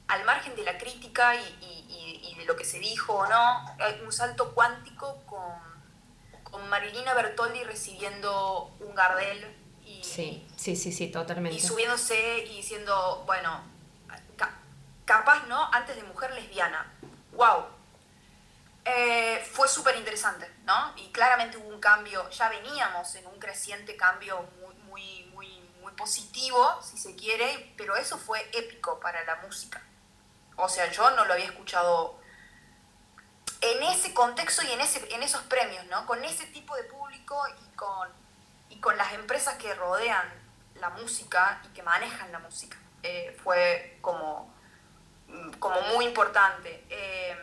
[0.09, 4.11] al margen de la crítica y, de lo que se dijo o no, hay un
[4.11, 5.53] salto cuántico con,
[6.43, 9.47] con Marilina Bertoldi recibiendo un Gardel
[10.05, 11.57] Sí, sí, sí, sí, totalmente.
[11.57, 13.63] Y subiéndose y diciendo, bueno,
[15.05, 15.69] capaz, ¿no?
[15.73, 16.93] Antes de mujer lesbiana.
[17.33, 17.67] ¡Wow!
[18.85, 20.93] eh, fue súper interesante, ¿no?
[20.97, 25.49] Y claramente hubo un cambio, ya veníamos en un creciente cambio muy, muy, muy,
[25.81, 29.83] muy positivo, si se quiere, pero eso fue épico para la música.
[30.57, 32.19] O sea, yo no lo había escuchado
[33.61, 36.07] en ese contexto y en, ese, en esos premios, ¿no?
[36.07, 38.09] Con ese tipo de público y con,
[38.85, 40.29] con las empresas que rodean
[40.75, 42.77] la música y que manejan la música.
[43.03, 44.55] Eh, fue como,
[45.59, 46.85] como muy importante.
[46.91, 47.35] Eh,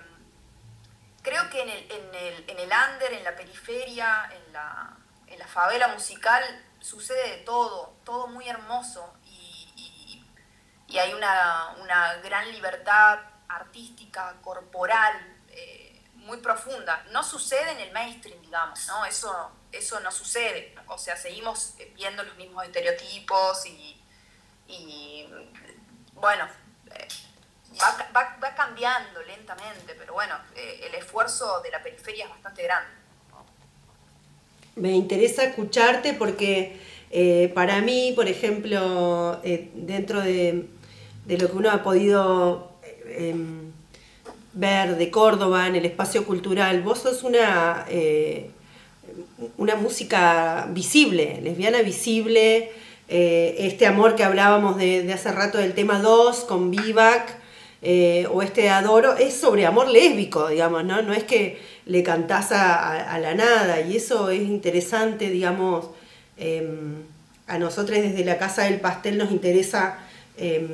[1.23, 5.39] creo que en el, en, el, en el under, en la periferia, en la, en
[5.39, 6.43] la favela musical,
[6.79, 10.23] sucede de todo, todo muy hermoso y, y,
[10.89, 13.17] y hay una, una, gran libertad
[13.47, 15.30] artística, corporal,
[16.21, 17.03] muy profunda.
[17.11, 19.05] No sucede en el mainstream, digamos, ¿no?
[19.05, 20.75] Eso, eso no sucede.
[20.87, 24.01] O sea, seguimos viendo los mismos estereotipos y,
[24.67, 25.27] y
[26.13, 26.45] bueno,
[26.93, 27.07] eh,
[27.81, 32.63] va, va, va, cambiando lentamente, pero bueno, eh, el esfuerzo de la periferia es bastante
[32.63, 32.89] grande.
[34.75, 40.67] Me interesa escucharte porque eh, para mí, por ejemplo, dentro de,
[41.25, 42.71] de, lo que uno ha podido
[44.53, 48.51] em, ver de Córdoba en el espacio cultural, vos sos una, eh,
[49.57, 52.71] una música visible, lesbiana visible,
[53.07, 57.41] este amor que hablábamos de, hace rato del tema 2 con Vivac,
[57.83, 61.01] eh, o este adoro, es sobre amor lésbico, digamos, ¿no?
[61.01, 65.87] No es que le cantás a, a, la nada, y eso es interesante, digamos,
[66.37, 66.63] eh,
[67.47, 69.97] a nosotros desde la Casa del Pastel nos interesa
[70.37, 70.67] eh,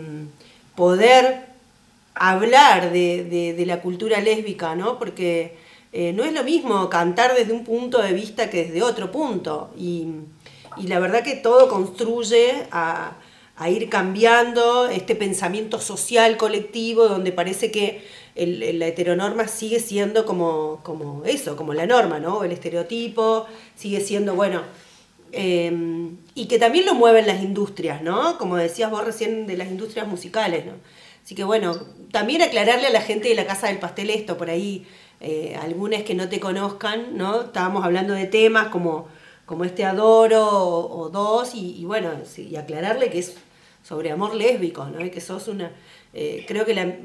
[0.75, 1.46] poder
[2.20, 4.99] hablar de, la cultura lésbica, ¿no?
[4.99, 5.57] Porque
[5.91, 9.72] eh, no es lo mismo cantar desde un punto de vista que desde otro punto,
[9.78, 10.07] y,
[10.84, 13.18] la verdad que todo construye a
[13.68, 18.03] ir cambiando este pensamiento social colectivo donde parece que
[18.45, 22.43] la heteronorma sigue siendo como, eso, como la norma, ¿no?
[22.43, 24.61] El estereotipo sigue siendo, bueno,
[25.32, 25.72] eh,
[26.36, 28.38] y que también lo mueven las industrias, ¿no?
[28.38, 30.74] Como decías vos recién de las industrias musicales, ¿no?
[31.28, 31.75] Así que bueno,
[32.13, 34.88] también aclararle a la gente de la Casa del Pastel esto, por ahí,
[35.19, 37.41] eh, algunas que no te conozcan, ¿no?
[37.41, 39.09] Estábamos hablando de temas como,
[39.45, 43.36] como este adoro o, dos, y, y bueno, sí, y aclararle que es
[43.84, 45.05] sobre amor lésbico, ¿no?
[45.05, 45.73] Y que sos una...
[46.13, 46.95] Eh, creo que la,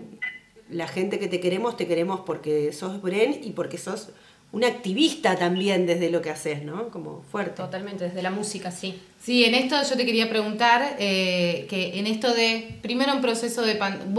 [0.70, 4.11] la, gente que te queremos, te queremos porque sos Bren y porque sos
[4.53, 6.88] una activista también desde lo que haces, ¿no?
[6.88, 7.57] Como fuerte.
[7.57, 9.00] Totalmente, desde la música, sí.
[9.20, 13.62] Sí, en esto yo te quería preguntar, eh, que en esto de, primero un proceso
[13.62, 13.74] de...
[13.76, 14.14] Pan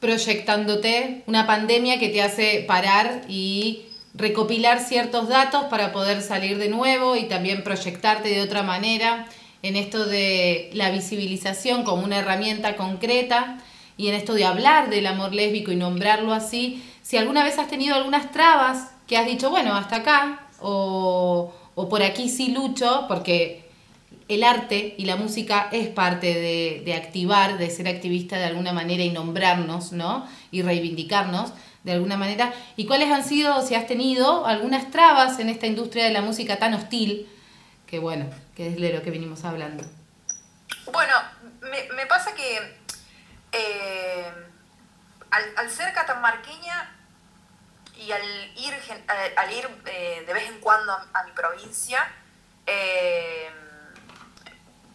[0.00, 3.82] proyectándote una pandemia que te hace parar y
[4.14, 9.28] recopilar ciertos datos para poder salir de nuevo y también proyectarte de otra manera
[9.62, 13.58] en esto de la visibilización como una herramienta concreta
[13.98, 17.66] y en esto de hablar del amor lésbico y nombrarlo así, si alguna vez has
[17.66, 23.06] tenido algunas trabas que has dicho, bueno, hasta acá, o, o por aquí sí lucho,
[23.08, 23.68] porque
[24.28, 28.72] el arte y la música es parte de, de, activar, de ser activista de alguna
[28.72, 30.24] manera y nombrarnos, ¿no?
[30.52, 31.52] Y reivindicarnos
[31.82, 32.54] de alguna manera.
[32.76, 36.60] ¿Y cuáles han sido, si has tenido, algunas trabas en esta industria de la música
[36.60, 37.28] tan hostil?
[37.88, 39.82] Que bueno, que es de lo que venimos hablando.
[40.92, 41.14] Bueno,
[41.60, 42.56] me, pasa que
[43.50, 44.30] eh,
[45.32, 46.99] al, al, ser catamarqueña
[48.00, 48.24] y al
[48.56, 48.74] ir,
[49.08, 52.10] al, al ir eh, de vez en cuando a, a mi provincia,
[52.66, 53.50] eh,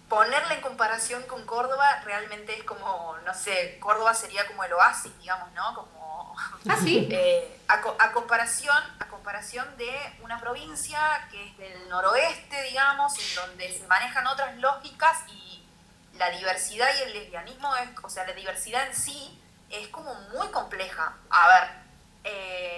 [0.09, 5.15] ponerla en comparación con Córdoba realmente es como, no sé, Córdoba sería como el oasis,
[5.19, 5.75] digamos, ¿no?
[5.75, 6.35] Como
[6.67, 7.07] ¿Ah, sí?
[7.11, 9.91] eh, a, a, comparación, a comparación de
[10.21, 15.63] una provincia que es del noroeste, digamos, en donde se manejan otras lógicas y
[16.17, 19.39] la diversidad y el lesbianismo, es, o sea, la diversidad en sí
[19.69, 21.13] es como muy compleja.
[21.29, 21.85] A ver,
[22.23, 22.74] eh,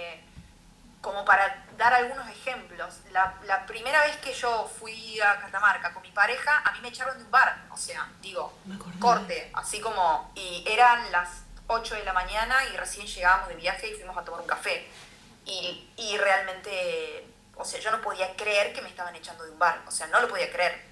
[1.00, 6.02] como para dar algunos ejemplos, la, la, primera vez que yo fui a Catamarca con
[6.02, 8.52] mi pareja, a mí me echaron de un bar, o sea, digo,
[8.98, 13.88] corte, así como, y eran las 8 de la mañana y recién llegábamos de viaje
[13.88, 14.90] y fuimos a tomar un café.
[15.44, 19.58] Y, y, realmente, o sea, yo no podía creer que me estaban echando de un
[19.58, 20.84] bar, o sea, no lo podía creer.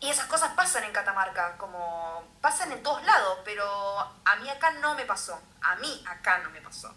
[0.00, 3.64] Y esas cosas pasan en Catamarca, como pasan en todos lados, pero
[3.98, 6.92] a mí acá no me pasó, a mí acá no me pasó.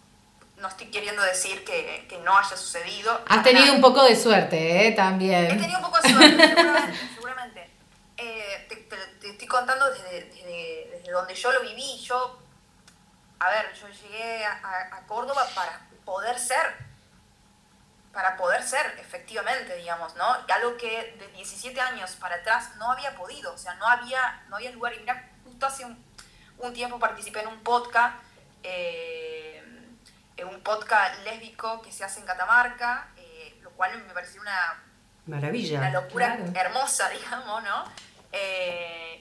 [0.56, 3.22] No estoy queriendo decir que, que no haya sucedido.
[3.28, 4.92] Has tenido un poco de suerte, ¿eh?
[4.92, 5.46] También.
[5.46, 6.98] He tenido un poco de suerte, seguramente.
[7.14, 7.70] seguramente.
[8.16, 11.98] Eh, te, te, te, estoy contando desde, desde, desde donde yo lo viví.
[12.02, 12.46] Yo
[13.38, 16.74] a ver, yo llegué a, a, Córdoba para poder ser,
[18.12, 20.24] para poder ser, efectivamente, digamos, ¿no?
[20.48, 24.56] Algo que de 17 años para atrás no había podido, o sea, no había, no
[24.56, 24.94] había lugar.
[24.94, 26.02] Y mira, justo hace un,
[26.58, 28.16] un tiempo participé en un podcast
[28.62, 29.45] eh,
[30.44, 33.08] un podcast lésbico que se hace en Catamarca,
[33.62, 34.82] lo cual me pareció una,
[35.26, 35.78] Maravilla.
[35.78, 37.84] una locura hermosa, digamos, ¿no?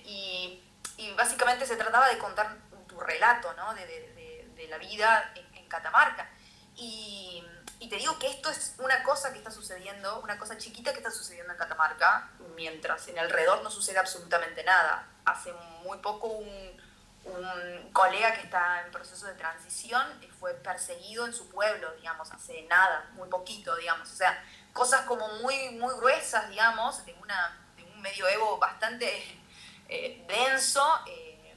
[0.04, 0.62] y,
[0.98, 2.58] y, básicamente se trataba de contar
[2.88, 3.74] tu relato, ¿no?
[3.74, 6.30] De, de, de la vida en, en Catamarca.
[6.76, 7.44] Y,
[7.80, 10.98] y te digo que esto es una cosa que está sucediendo, una cosa chiquita que
[10.98, 15.08] está sucediendo en Catamarca, mientras en alrededor no sucede absolutamente nada.
[15.26, 15.54] Hace
[15.84, 16.82] muy poco un,
[17.26, 20.06] un colega que está en proceso de transición
[20.40, 24.12] fue perseguido en su pueblo, digamos, hace nada, muy poquito, digamos.
[24.12, 29.08] O sea, cosas como muy, muy gruesas, digamos, de, una, de un medioevo bastante
[29.90, 31.56] eh, denso, eh,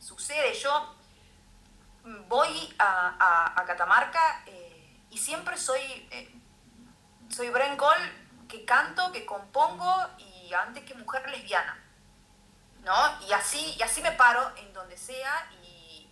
[0.00, 0.54] sucede.
[0.54, 0.94] Yo
[2.28, 6.08] voy a, a, Catamarca eh, y siempre soy,
[7.28, 11.85] soy Bren Cole que canto, que compongo y antes que mujer lesbiana.
[12.86, 12.94] ¿No?
[13.26, 16.08] Y así, y así me paro en donde sea y,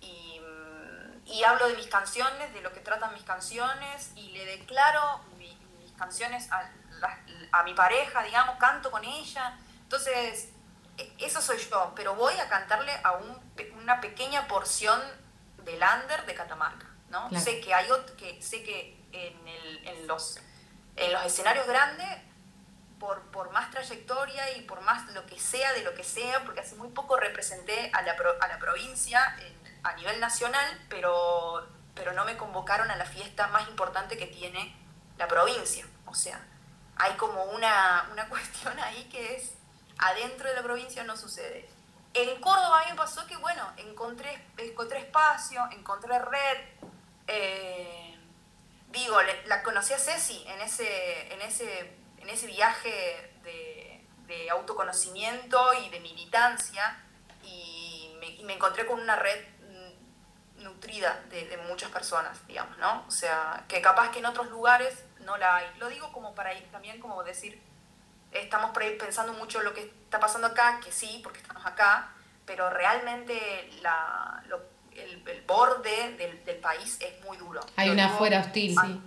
[0.00, 0.40] y,
[1.24, 5.56] y, hablo de mis canciones, de lo que tratan mis canciones y le declaro mi,
[5.78, 6.68] mis canciones a,
[7.52, 9.56] a mi pareja, digamos, canto con ella.
[9.84, 10.48] Entonces,
[10.98, 15.00] e, eso soy yo, pero voy a cantarle a un, una pequeña porción
[15.58, 16.86] del under de Catamarca.
[17.08, 17.28] ¿no?
[17.28, 17.44] Claro.
[17.44, 17.86] Sé que hay
[18.18, 20.40] que sé que en, el, en, los,
[20.96, 22.08] en los escenarios grandes,
[22.98, 26.60] por, por, más trayectoria y por más lo que sea de lo que sea, porque
[26.60, 32.12] hace muy poco representé a la, a la provincia en, a nivel nacional, pero, pero
[32.12, 34.74] no me convocaron a la fiesta más importante que tiene
[35.18, 35.86] la provincia.
[36.06, 36.40] O sea,
[36.96, 39.52] hay como una, una cuestión ahí que es,
[39.98, 41.68] adentro de la provincia no sucede.
[42.14, 46.58] En Córdoba a mí me pasó que, bueno, encontré, encontré espacio, encontré red,
[47.26, 48.18] eh,
[48.90, 51.94] digo, la conocí a Ceci en ese, en ese,
[52.26, 56.98] en ese viaje de, de autoconocimiento y de militancia
[57.44, 59.38] y me, y me, encontré con una red
[60.56, 63.04] nutrida de, de, muchas personas, digamos, ¿no?
[63.06, 65.66] O sea, que capaz que en otros lugares no la hay.
[65.78, 67.62] Lo digo como para ir también como decir,
[68.32, 72.12] estamos pensando mucho lo que está pasando acá, que sí, porque estamos acá,
[72.44, 74.60] pero realmente la, lo,
[74.92, 77.60] el, el borde del, del, país es muy duro.
[77.76, 79.00] Hay una afuera hostil, sí.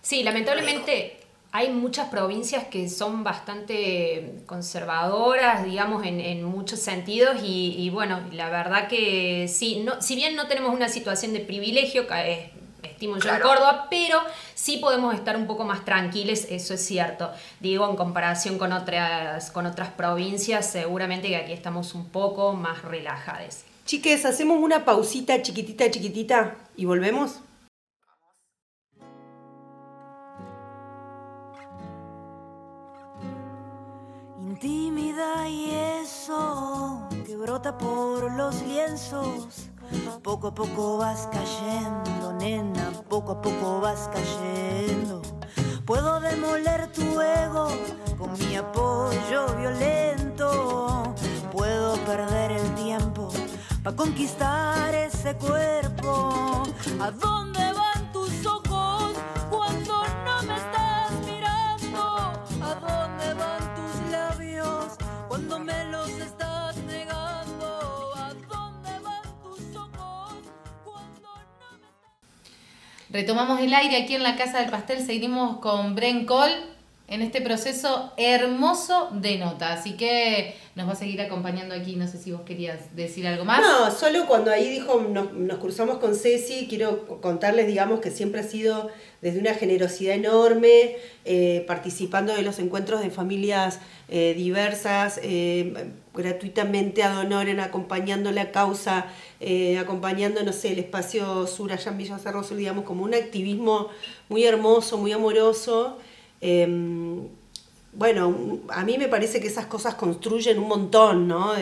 [0.00, 7.74] Sí, lamentablemente hay muchas provincias que son bastante conservadoras, digamos, en, en muchos sentidos y,
[7.78, 12.02] y, bueno, la verdad que sí, no, si bien no tenemos una situación de privilegio,
[12.12, 12.50] es,
[12.82, 13.36] estimo yo claro.
[13.36, 14.20] en Córdoba, pero
[14.54, 17.30] sí podemos estar un poco más tranquiles, eso es cierto.
[17.60, 22.82] Digo, en comparación con otras, con otras provincias, seguramente que aquí estamos un poco más
[22.82, 23.64] relajadas.
[23.86, 27.40] Chiques, hacemos una pausita chiquitita, chiquitita y volvemos.
[34.60, 39.70] Intimidad y eso que brota por los lienzos.
[40.24, 45.22] Poco a poco vas cayendo, nena, poco a poco vas cayendo.
[45.86, 47.68] Puedo demoler tu ego
[48.18, 51.14] con mi apoyo violento.
[51.52, 53.28] Puedo perder el tiempo
[53.84, 56.64] para conquistar ese cuerpo.
[56.98, 57.57] ¿A dónde
[73.10, 76.77] Retomamos el aire aquí en la Casa del Pastel, seguimos con Bren Cole
[77.08, 79.72] en este proceso hermoso de nota.
[79.72, 81.96] Así que nos va a seguir acompañando aquí.
[81.96, 83.62] No sé si vos querías decir algo más.
[83.62, 88.42] No, solo cuando ahí dijo, nos, nos cruzamos con Ceci, quiero contarles, digamos, que siempre
[88.42, 88.90] ha sido
[89.22, 97.02] desde una generosidad enorme, eh, participando de los encuentros de familias eh, diversas, eh, gratuitamente
[97.02, 99.06] ad honorem, acompañando la causa,
[99.40, 103.88] eh, acompañando, no sé, el espacio sur allá en Villa Cerro digamos, como un activismo
[104.28, 105.98] muy hermoso, muy amoroso.
[106.40, 106.66] Eh,
[107.92, 111.54] bueno, a mí me parece que esas cosas construyen un montón, ¿no?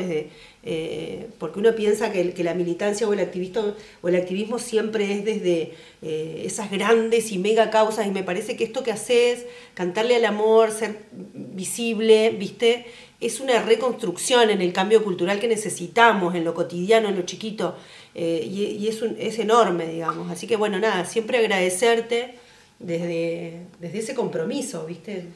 [0.68, 5.24] Eh, porque uno piensa que, la militancia o el, activismo, o el activismo siempre es
[5.24, 10.16] desde eh, esas grandes y mega causas y me parece que esto que haces, cantarle
[10.16, 12.86] al amor, ser visible, ¿viste?
[13.20, 17.76] Es una reconstrucción en el cambio cultural que necesitamos, en lo cotidiano, en lo chiquito,
[18.16, 20.32] eh, y, y es, un, es enorme, digamos.
[20.32, 22.34] Así que bueno, nada, siempre agradecerte
[22.78, 25.26] desde, desde ese compromiso, ¿viste?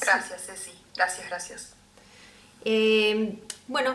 [0.00, 0.70] Gracias, Ceci.
[0.94, 1.72] Gracias, gracias.
[2.64, 3.34] Eh,
[3.66, 3.94] bueno,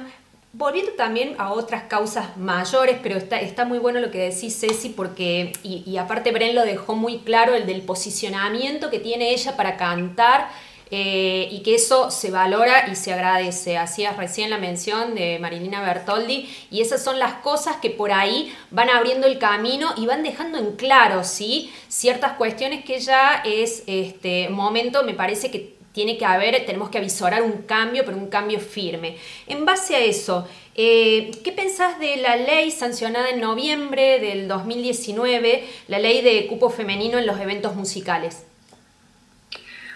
[0.54, 4.90] volviendo también a otras causas mayores, pero está, está muy bueno lo que decís, Ceci,
[4.90, 9.56] porque, y, y aparte Bren lo dejó muy claro, el del posicionamiento que tiene ella
[9.58, 10.50] para cantar
[10.96, 13.80] eh, y que eso se valora y se agradece.
[13.80, 18.54] Hacías recién la mención de Marilina Bertoldi y esas son las cosas que por ahí
[18.70, 21.74] van abriendo el camino y van dejando en claro, ¿sí?
[21.88, 27.00] Ciertas cuestiones que ya es este momento, me parece que tiene que haber, tenemos que
[27.00, 29.18] avisorar un cambio, pero un cambio firme.
[29.48, 35.68] En base a eso, eh, ¿qué pensás de la ley sancionada en noviembre del 2019,
[35.88, 38.46] la ley de cupo femenino en los eventos musicales?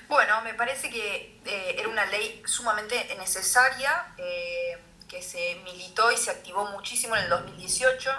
[0.08, 6.18] Bueno, me parece que eh, era una ley sumamente necesaria, eh, que se militó y
[6.18, 8.12] se activó muchísimo en el 2018,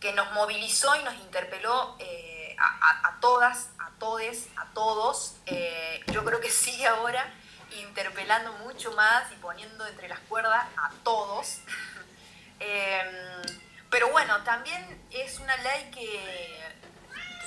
[0.00, 1.96] que nos movilizó y nos interpeló
[2.58, 5.36] a, a, todas, a todes, a todos.
[6.08, 7.32] yo creo que sigue ahora
[7.80, 11.60] interpelando mucho más y poniendo entre las cuerdas a todos.
[13.90, 16.71] Pero bueno, también es una ley que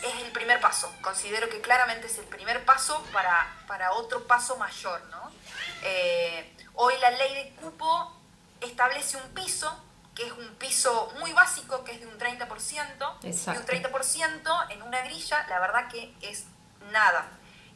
[0.04, 0.94] es el primer paso.
[1.02, 5.02] Considero que claramente es el primer paso para, para otro paso mayor.
[5.12, 5.32] ¿no?
[5.84, 8.14] Eh, hoy la ley de cupo
[8.62, 9.76] establece un piso,
[10.14, 12.48] que es un piso muy básico, que es de un 30%,
[13.24, 16.46] y un 30% en una grilla, la verdad que es
[16.92, 17.28] nada.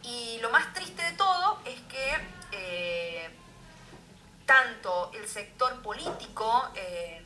[0.03, 2.17] Y lo más triste de todo es que
[2.51, 3.30] eh,
[4.45, 7.24] tanto el sector político, eh,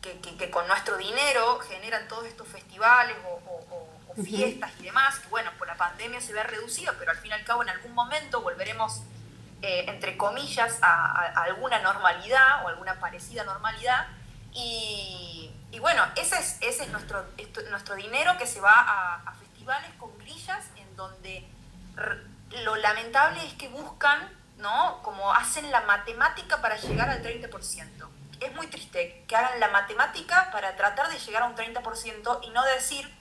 [0.00, 3.88] que, con nuestro dinero generan todos estos festivales o,
[4.22, 7.34] fiestas y demás, que bueno, por la pandemia se ve reducido, pero al fin y
[7.34, 9.02] al cabo en algún momento volveremos,
[9.62, 14.06] eh, entre comillas, a, alguna normalidad o alguna parecida normalidad.
[14.52, 15.50] Y,
[15.80, 17.26] bueno, ese es, ese es nuestro,
[17.70, 21.46] nuestro dinero que se va a, a festivales con grillas en donde
[22.62, 25.00] lo lamentable es que buscan, ¿no?
[25.02, 28.08] Como hacen la matemática para llegar al 30%.
[28.40, 32.50] Es muy triste que hagan la matemática para tratar de llegar a un 30% y
[32.50, 33.12] no decir,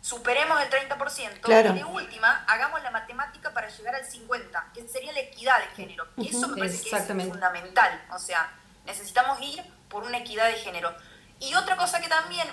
[0.00, 5.12] superemos el 30% y de última, hagamos la matemática para llegar al 50%, que sería
[5.12, 6.06] la equidad de género.
[6.16, 8.06] Y eso me parece que es fundamental.
[8.12, 8.50] O sea,
[8.86, 10.94] necesitamos ir por una equidad de género.
[11.38, 12.48] Y otra cosa que también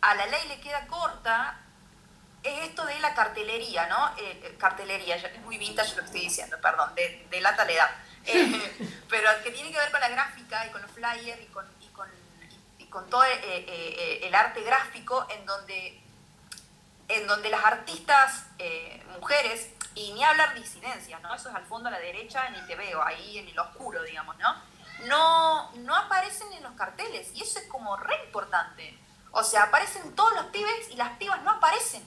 [0.00, 1.58] a la ley le queda corta
[2.42, 4.08] es esto de la cartelería, ¿no?
[4.16, 7.90] Eh, eh, cartelería, es muy vintage lo que estoy diciendo, perdón, de, de la taledad.
[8.24, 11.66] Eh, pero que tiene que ver con la gráfica y con los flyers y con,
[11.80, 12.08] y con,
[12.78, 16.00] y con todo el arte gráfico en donde,
[17.10, 18.46] en donde las artistas
[19.18, 21.34] mujeres, y ni hablar disidencias, ¿no?
[21.34, 24.36] Eso es al fondo a la derecha, ni te veo, ahí en el oscuro, digamos,
[24.38, 24.54] ¿no?
[25.06, 28.96] No, no aparecen en los carteles y eso es como re importante.
[29.32, 32.04] O sea, aparecen todos los pibes y las pibas no aparecen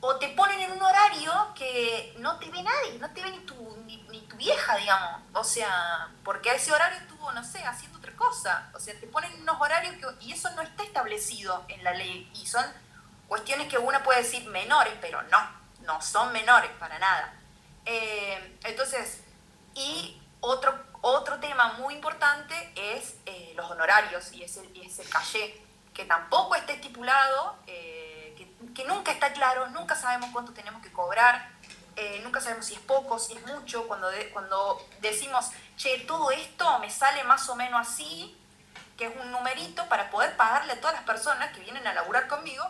[0.00, 3.40] o te ponen en un horario que no te ve nadie, no te ve ni
[3.40, 5.22] tu, ni, tu vieja, digamos.
[5.32, 8.70] O sea, porque a ese horario estuvo, no sé, haciendo otra cosa.
[8.74, 12.30] O sea, te ponen unos horarios que, y eso no está establecido en la ley.
[12.34, 12.64] Y son
[13.28, 15.38] cuestiones que uno puede decir menores, pero no,
[15.82, 17.34] no son menores para nada.
[17.84, 19.20] Eh, entonces,
[19.74, 25.62] y otro, otro tema muy importante es eh, los honorarios y ese, y ese calle,
[25.94, 27.56] que tampoco está estipulado.
[27.66, 27.98] Eh,
[28.74, 31.48] que nunca está claro, nunca sabemos cuánto tenemos que cobrar,
[31.96, 36.78] eh, nunca sabemos si es poco, si es mucho, cuando, cuando decimos, che, todo esto
[36.78, 38.36] me sale más o menos así,
[38.96, 42.28] que es un numerito para poder pagarle a todas las personas que vienen a laburar
[42.28, 42.64] conmigo,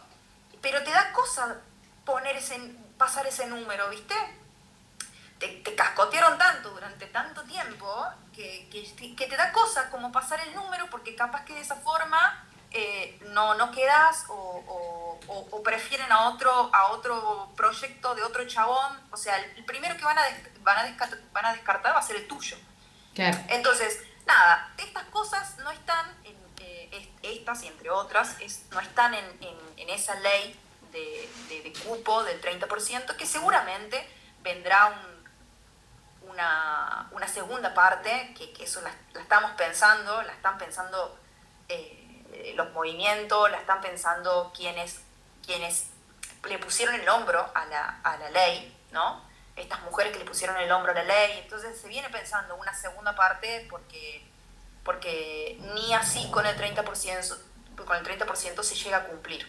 [0.61, 1.57] pero te da cosa
[2.05, 2.59] poner ese,
[2.97, 4.15] pasar ese número, ¿viste?
[5.39, 10.41] Te, te cascotearon tanto durante tanto tiempo que, que, que te da cosa como pasar
[10.41, 15.19] el número porque capaz que de esa forma eh, no, no quedas o,
[15.65, 18.99] prefieren a otro, a otro proyecto de otro chabón.
[19.11, 20.23] O sea, el primero que van a,
[20.63, 22.57] van a, descartar, van a descartar va a ser el tuyo.
[23.49, 26.38] Entonces, nada, estas cosas no están, en,
[27.23, 28.37] estas y entre otras,
[28.71, 30.59] no están en, esa ley
[30.93, 34.07] de, cupo del 30%, que seguramente
[34.43, 41.19] vendrá un, una, segunda parte, que, eso la, estamos pensando, la están pensando
[41.69, 45.01] eh, los movimientos, la están pensando quienes,
[45.45, 45.89] quienes
[46.49, 49.23] le pusieron el hombro a la, a la ley, ¿no?
[49.57, 51.41] Estas mujeres que le pusieron el hombro a la ley.
[51.43, 54.28] Entonces se viene pensando una segunda parte porque,
[54.89, 56.83] porque ni así con el 30%,
[57.85, 59.47] con el 30 se llega a cumplir.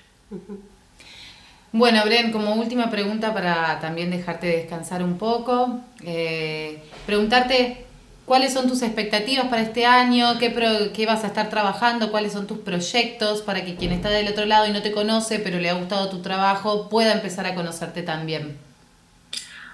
[1.72, 7.86] Bueno, Bren, como última pregunta para también dejarte descansar un poco, eh, preguntarte
[8.26, 10.38] ¿Cuáles son tus expectativas para este año?
[10.40, 10.54] ¿Qué,
[10.94, 12.12] ¿Qué, vas a estar trabajando?
[12.12, 15.40] ¿Cuáles son tus proyectos para que quien está del otro lado y no te conoce,
[15.40, 18.60] pero le ha gustado tu trabajo, pueda empezar a conocerte también?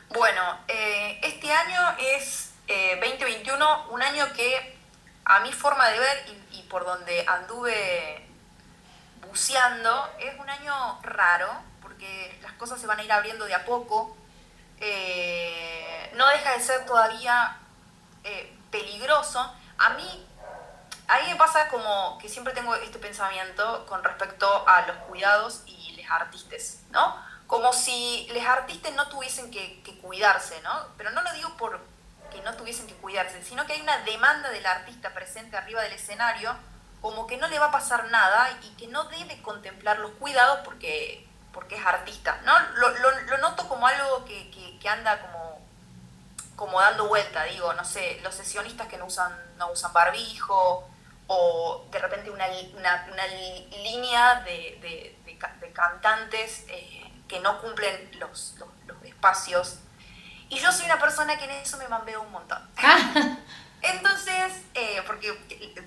[0.09, 1.81] Bueno, eh, este año
[2.15, 2.51] es
[3.01, 4.74] 2021, eh, un año que
[5.25, 8.27] a mi forma de ver y, por donde anduve
[9.27, 11.49] buceando, es un año raro,
[11.81, 14.15] porque las cosas se van a ir abriendo de a poco
[14.79, 17.57] eh, no deja de ser todavía
[18.23, 19.39] eh, peligroso.
[19.77, 20.27] A mí,
[21.07, 25.63] a mí me pasa como que siempre tengo este pensamiento con respecto a los cuidados
[25.65, 27.15] y los artistas, ¿no?
[27.47, 30.87] Como si los artistas no tuviesen que, que cuidarse, ¿no?
[30.97, 31.79] Pero no lo digo por
[32.35, 35.93] que no tuviesen que cuidarse, sino que hay una demanda del artista presente arriba del
[35.93, 36.55] escenario
[37.01, 40.61] como que no le va a pasar nada y que no debe contemplar los cuidados
[40.65, 42.41] porque, porque es artista.
[42.45, 42.53] ¿no?
[42.79, 44.49] Lo, noto como algo que,
[44.81, 45.61] que, anda como,
[46.55, 50.89] como dando vuelta, digo, no sé, los sesionistas que no usan, no usan barbijo
[51.27, 58.67] o de repente una, una, línea de, de, cantantes eh, que no cumplen los, los,
[59.03, 59.77] espacios.
[60.55, 62.57] Y yo soy una persona que en eso me mambeo un montón.
[63.81, 65.33] Entonces, eh, porque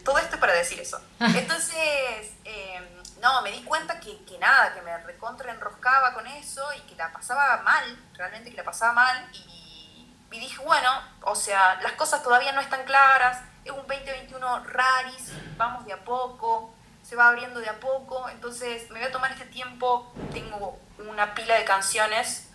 [0.05, 1.01] todo esto es para decir eso.
[1.19, 2.85] Entonces, em,
[3.23, 6.97] no, me di cuenta que, que, nada, que me recontra enroscaba con eso y que
[6.97, 9.31] la pasaba mal, realmente que la pasaba mal.
[9.33, 10.91] Y, y dije, bueno,
[11.23, 16.05] o sea, las cosas todavía no están claras, es un 2021 raris, vamos de a
[16.05, 18.29] poco, se va abriendo de a poco.
[18.29, 22.48] Entonces, me voy a tomar este tiempo, tengo una pila de canciones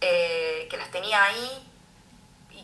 [0.00, 1.66] eh, que las tenía ahí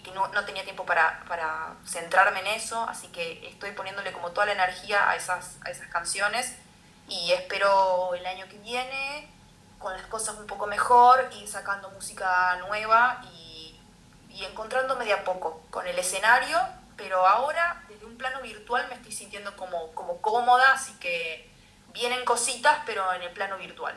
[0.03, 4.33] que no, no tenía tiempo para, para, centrarme en eso, así que estoy poniéndole como
[4.33, 6.57] toda la energía a esas, a esas canciones
[7.09, 9.29] y espero el año que viene
[9.79, 13.79] con las cosas un poco mejor y sacando música nueva y,
[14.31, 16.59] y encontrándome de a poco con el escenario,
[16.97, 21.51] pero ahora desde un plano virtual me estoy sintiendo como, como cómoda, así que
[21.93, 23.97] vienen cositas, pero en el plano virtual.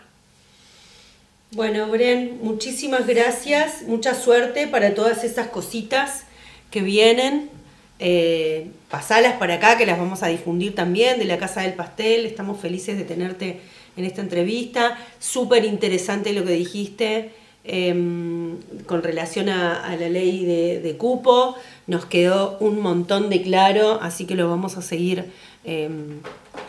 [1.55, 6.25] Bueno, Bren, muchísimas gracias, mucha suerte para todas esas cositas
[6.69, 7.49] que vienen.
[7.97, 12.25] Eh, pasalas para acá, que las vamos a difundir también, de la Casa del Pastel.
[12.25, 13.61] Estamos felices de tenerte
[13.95, 14.97] en esta entrevista.
[15.17, 17.31] Súper interesante lo que dijiste
[17.63, 21.55] em, con relación a, la ley de, cupo.
[21.87, 25.31] Nos quedó un montón de claro, así que lo vamos a seguir
[25.63, 26.19] em,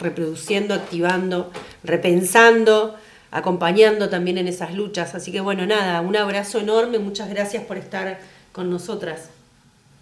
[0.01, 1.51] reproduciendo, activando,
[1.83, 2.95] repensando
[3.31, 5.15] acompañando también en esas luchas.
[5.15, 8.19] Así que bueno, nada, un abrazo enorme, muchas gracias por estar
[8.53, 9.31] con nosotras.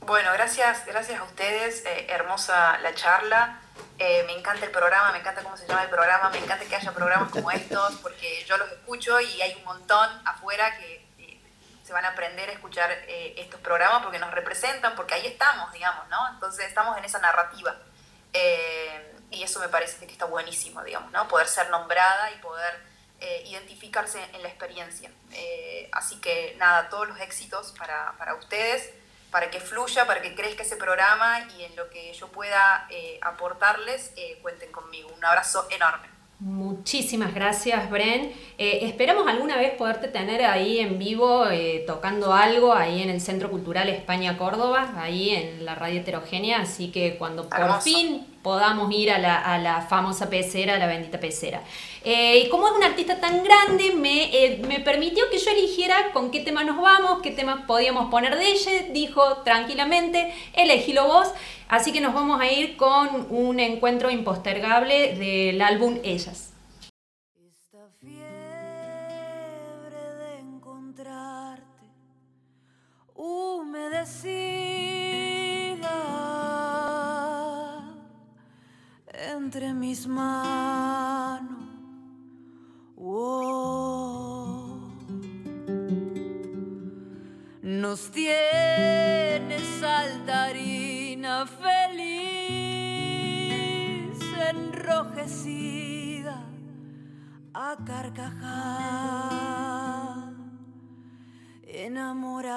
[0.07, 3.59] Bueno, gracias, gracias a ustedes, eh, hermosa la charla.
[3.99, 6.77] Eh, me encanta el programa, me encanta cómo se llama el programa, me encanta que
[6.77, 11.41] haya programas como estos, porque yo los escucho y hay un montón afuera que eh,
[11.83, 16.07] se van a aprender a escuchar estos programas porque nos representan, porque ahí estamos, digamos,
[16.09, 16.29] ¿no?
[16.35, 17.75] Entonces estamos en esa narrativa.
[19.31, 21.27] y eso me parece que está buenísimo, digamos, ¿no?
[21.29, 22.79] Poder ser nombrada y poder
[23.27, 25.11] eh, identificarse en la experiencia.
[25.33, 28.91] Eh, así que nada, todos los éxitos para, para, ustedes,
[29.31, 33.19] para que fluya, para que crezca ese programa y en lo que yo pueda eh,
[33.23, 35.09] aportarles, cuenten conmigo.
[35.17, 36.07] Un abrazo enorme.
[36.39, 38.35] Muchísimas gracias, Bren.
[38.59, 41.47] esperamos alguna vez poderte tener ahí en vivo
[41.87, 46.93] tocando algo ahí en el Centro Cultural España Córdoba, ahí en la radio heterogénea, así
[46.93, 51.19] que cuando por fin podamos ir a la, a la famosa pecera, a la bendita
[51.19, 51.63] pecera.
[52.07, 56.13] Eh, y como es un artista tan grande, me, eh, me, permitió que yo eligiera
[56.13, 58.73] con qué tema nos vamos, qué tema podíamos poner de ella.
[58.93, 61.33] Dijo tranquilamente, elegílo vos.
[61.67, 66.53] Así que nos vamos a ir con un encuentro impostergable del álbum Ellas.
[67.35, 68.27] Esta fiebre
[70.19, 71.87] de encontrarte,
[79.33, 81.64] entre mis manos.
[87.63, 91.69] Nos tiene saltarina feliz,
[94.51, 96.47] enrojecida
[97.53, 98.33] a carcajar,
[101.67, 102.55] enamorada.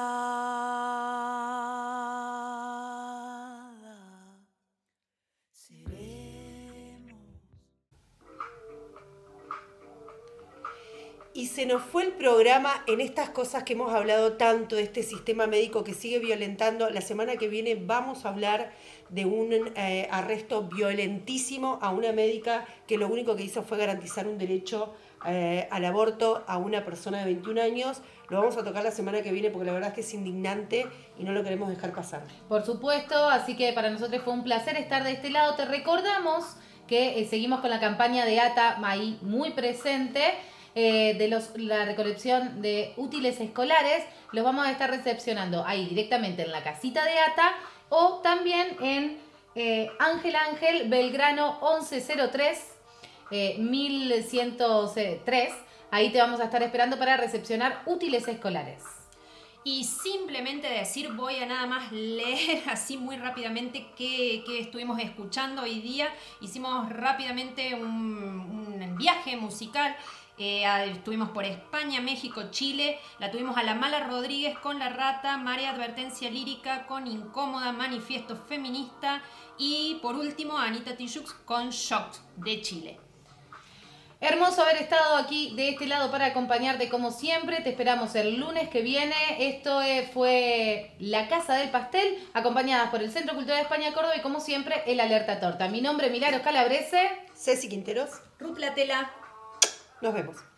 [11.58, 15.48] Se nos fue el programa en estas cosas que hemos hablado tanto de este sistema
[15.48, 16.88] médico que sigue violentando.
[16.92, 18.74] La semana que viene vamos a hablar
[19.10, 24.28] de un eh, arresto violentísimo a una médica que lo único que hizo fue garantizar
[24.28, 24.94] un derecho
[25.26, 28.04] eh, al aborto a una persona de 21 años.
[28.30, 30.86] Lo vamos a tocar la semana que viene porque la verdad es que es indignante
[31.18, 32.22] y no lo queremos dejar pasar.
[32.48, 35.56] Por supuesto, así que para nosotros fue un placer estar de este lado.
[35.56, 36.56] Te recordamos
[36.86, 40.22] que eh, seguimos con la campaña de ATA Maí muy presente.
[40.80, 46.44] Eh, de los, la recolección de útiles escolares, los vamos a estar recepcionando ahí directamente
[46.44, 47.56] en la casita de ATA
[47.90, 49.18] o también en
[49.56, 52.60] eh, Ángel Ángel Belgrano 1103
[53.58, 54.94] 1103.
[54.96, 55.54] Eh,
[55.90, 58.84] ahí te vamos a estar esperando para recepcionar útiles escolares.
[59.64, 65.82] y simplemente decir, voy a nada más leer así muy rápidamente qué, estuvimos escuchando hoy
[65.82, 66.08] día.
[66.40, 69.96] Hicimos rápidamente un, viaje musical.
[70.40, 73.00] Eh, estuvimos por España, México, Chile.
[73.20, 78.36] La tuvimos a La Mala Rodríguez con La Rata, María Advertencia Lírica con Incómoda, Manifiesto
[78.48, 79.24] Feminista.
[79.58, 83.00] Y por último, Anita Tijoux con Shock de Chile.
[84.20, 87.62] Hermoso haber estado aquí de este lado para acompañarte como siempre.
[87.62, 89.16] Te esperamos el lunes que viene.
[89.40, 89.80] Esto
[90.14, 94.40] fue La Casa del Pastel, acompañadas por el Centro Cultural de España Córdoba y como
[94.40, 95.68] siempre el Alerta Torta.
[95.68, 97.10] Mi nombre es Milagros Calabrese.
[97.36, 98.10] Ceci Quinteros.
[98.40, 99.12] Ruth Platela.
[100.02, 100.57] Nos vemos.